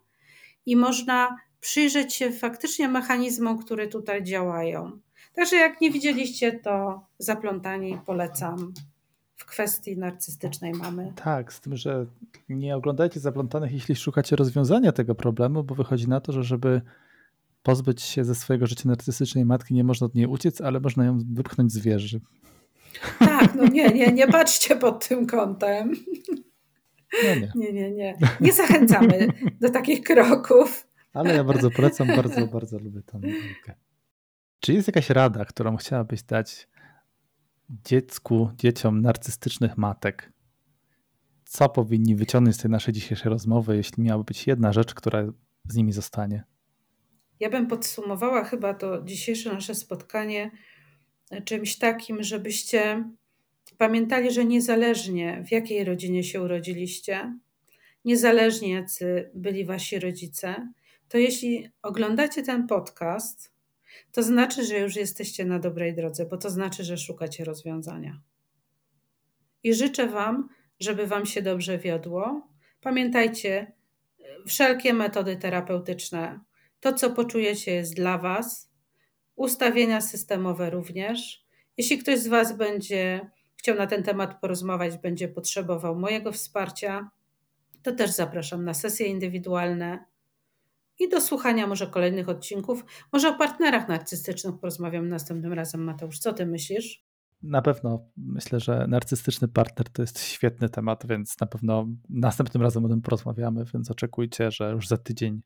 i 0.66 0.76
można 0.76 1.36
przyjrzeć 1.60 2.14
się 2.14 2.32
faktycznie 2.32 2.88
mechanizmom, 2.88 3.58
które 3.58 3.88
tutaj 3.88 4.22
działają. 4.22 5.00
Także 5.34 5.56
jak 5.56 5.80
nie 5.80 5.90
widzieliście, 5.90 6.52
to 6.52 7.00
zaplątanie 7.18 7.98
polecam 8.06 8.72
w 9.36 9.44
kwestii 9.44 9.96
narcystycznej 9.96 10.72
mamy. 10.72 11.12
Tak, 11.16 11.52
z 11.52 11.60
tym, 11.60 11.76
że 11.76 12.06
nie 12.48 12.76
oglądajcie 12.76 13.20
zaplątanych, 13.20 13.72
jeśli 13.72 13.96
szukacie 13.96 14.36
rozwiązania 14.36 14.92
tego 14.92 15.14
problemu, 15.14 15.64
bo 15.64 15.74
wychodzi 15.74 16.08
na 16.08 16.20
to, 16.20 16.32
że 16.32 16.42
żeby 16.42 16.80
pozbyć 17.62 18.02
się 18.02 18.24
ze 18.24 18.34
swojego 18.34 18.66
życia 18.66 18.88
narcystycznej 18.88 19.44
matki, 19.44 19.74
nie 19.74 19.84
można 19.84 20.04
od 20.04 20.14
niej 20.14 20.26
uciec, 20.26 20.60
ale 20.60 20.80
można 20.80 21.04
ją 21.04 21.18
wypchnąć 21.32 21.72
z 21.72 21.78
wieży. 21.78 22.20
Tak, 23.18 23.54
no 23.54 23.66
nie, 23.66 23.88
nie, 23.88 24.12
nie 24.12 24.28
patrzcie 24.28 24.76
pod 24.76 25.08
tym 25.08 25.26
kątem. 25.26 25.94
No 27.24 27.34
nie. 27.34 27.52
nie, 27.54 27.72
nie, 27.72 27.90
nie. 27.90 28.18
Nie 28.40 28.52
zachęcamy 28.52 29.28
do 29.60 29.70
takich 29.70 30.02
kroków. 30.02 30.86
Ale 31.12 31.34
ja 31.34 31.44
bardzo 31.44 31.70
polecam, 31.70 32.06
bardzo, 32.06 32.46
bardzo 32.46 32.78
lubię 32.78 33.02
tę 33.02 33.18
muzykę. 33.18 33.74
Czy 34.64 34.72
jest 34.72 34.88
jakaś 34.88 35.10
rada, 35.10 35.44
którą 35.44 35.76
chciałabyś 35.76 36.22
dać 36.22 36.68
dziecku, 37.70 38.50
dzieciom 38.58 39.00
narcystycznych 39.00 39.78
matek? 39.78 40.32
Co 41.44 41.68
powinni 41.68 42.16
wyciągnąć 42.16 42.56
z 42.56 42.58
tej 42.58 42.70
naszej 42.70 42.94
dzisiejszej 42.94 43.30
rozmowy, 43.30 43.76
jeśli 43.76 44.02
miałaby 44.02 44.24
być 44.24 44.46
jedna 44.46 44.72
rzecz, 44.72 44.94
która 44.94 45.24
z 45.64 45.76
nimi 45.76 45.92
zostanie? 45.92 46.44
Ja 47.40 47.50
bym 47.50 47.66
podsumowała 47.66 48.44
chyba 48.44 48.74
to 48.74 49.02
dzisiejsze 49.02 49.52
nasze 49.52 49.74
spotkanie 49.74 50.50
czymś 51.44 51.78
takim, 51.78 52.22
żebyście 52.22 53.04
pamiętali, 53.78 54.30
że 54.30 54.44
niezależnie 54.44 55.44
w 55.46 55.52
jakiej 55.52 55.84
rodzinie 55.84 56.24
się 56.24 56.42
urodziliście, 56.42 57.38
niezależnie 58.04 58.72
jacy 58.72 59.30
byli 59.34 59.64
wasi 59.64 59.98
rodzice, 59.98 60.72
to 61.08 61.18
jeśli 61.18 61.68
oglądacie 61.82 62.42
ten 62.42 62.66
podcast, 62.66 63.51
to 64.12 64.22
znaczy, 64.22 64.64
że 64.64 64.78
już 64.78 64.96
jesteście 64.96 65.44
na 65.44 65.58
dobrej 65.58 65.94
drodze, 65.94 66.26
bo 66.26 66.36
to 66.36 66.50
znaczy, 66.50 66.84
że 66.84 66.96
szukacie 66.96 67.44
rozwiązania. 67.44 68.20
I 69.62 69.74
życzę 69.74 70.06
Wam, 70.06 70.48
żeby 70.80 71.06
Wam 71.06 71.26
się 71.26 71.42
dobrze 71.42 71.78
wiodło. 71.78 72.48
Pamiętajcie, 72.80 73.72
wszelkie 74.46 74.94
metody 74.94 75.36
terapeutyczne 75.36 76.40
to, 76.80 76.92
co 76.92 77.10
poczujecie, 77.10 77.72
jest 77.72 77.94
dla 77.94 78.18
Was. 78.18 78.72
Ustawienia 79.36 80.00
systemowe 80.00 80.70
również. 80.70 81.46
Jeśli 81.76 81.98
ktoś 81.98 82.18
z 82.18 82.28
Was 82.28 82.56
będzie 82.56 83.30
chciał 83.56 83.76
na 83.76 83.86
ten 83.86 84.02
temat 84.02 84.40
porozmawiać, 84.40 84.98
będzie 84.98 85.28
potrzebował 85.28 85.96
mojego 85.96 86.32
wsparcia, 86.32 87.10
to 87.82 87.92
też 87.92 88.10
zapraszam 88.10 88.64
na 88.64 88.74
sesje 88.74 89.06
indywidualne 89.06 90.04
i 90.98 91.08
do 91.08 91.20
słuchania 91.20 91.66
może 91.66 91.86
kolejnych 91.86 92.28
odcinków. 92.28 92.84
Może 93.12 93.28
o 93.28 93.38
partnerach 93.38 93.88
narcystycznych 93.88 94.58
porozmawiam 94.60 95.08
następnym 95.08 95.52
razem. 95.52 95.84
Mateusz, 95.84 96.18
co 96.18 96.32
ty 96.32 96.46
myślisz? 96.46 97.04
Na 97.42 97.62
pewno 97.62 98.08
myślę, 98.16 98.60
że 98.60 98.86
narcystyczny 98.88 99.48
partner 99.48 99.88
to 99.88 100.02
jest 100.02 100.20
świetny 100.20 100.68
temat, 100.68 101.06
więc 101.06 101.40
na 101.40 101.46
pewno 101.46 101.86
następnym 102.08 102.62
razem 102.62 102.84
o 102.84 102.88
tym 102.88 103.02
porozmawiamy, 103.02 103.64
więc 103.74 103.90
oczekujcie, 103.90 104.50
że 104.50 104.70
już 104.70 104.88
za 104.88 104.96
tydzień 104.96 105.42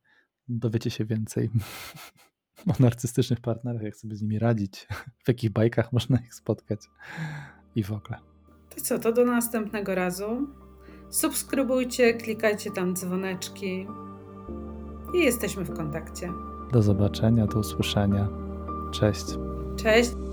dowiecie 0.48 0.90
się 0.90 1.04
więcej 1.04 1.50
o 2.70 2.72
narcystycznych 2.80 3.40
partnerach, 3.40 3.82
jak 3.82 3.96
sobie 3.96 4.16
z 4.16 4.22
nimi 4.22 4.38
radzić, 4.38 4.86
w 5.24 5.28
jakich 5.28 5.50
bajkach 5.50 5.92
można 5.92 6.18
ich 6.18 6.34
spotkać 6.34 6.80
i 7.74 7.82
w 7.82 7.92
ogóle. 7.92 8.18
To 8.74 8.80
co, 8.80 8.98
to 8.98 9.12
do 9.12 9.24
następnego 9.24 9.94
razu. 9.94 10.48
Subskrybujcie, 11.10 12.14
klikajcie 12.14 12.70
tam 12.70 12.94
dzwoneczki 12.94 13.86
i 15.14 15.18
jesteśmy 15.18 15.64
w 15.64 15.76
kontakcie. 15.76 16.32
Do 16.72 16.82
zobaczenia, 16.82 17.46
do 17.46 17.58
usłyszenia. 17.58 18.28
Cześć. 18.92 19.26
Cześć. 19.76 20.25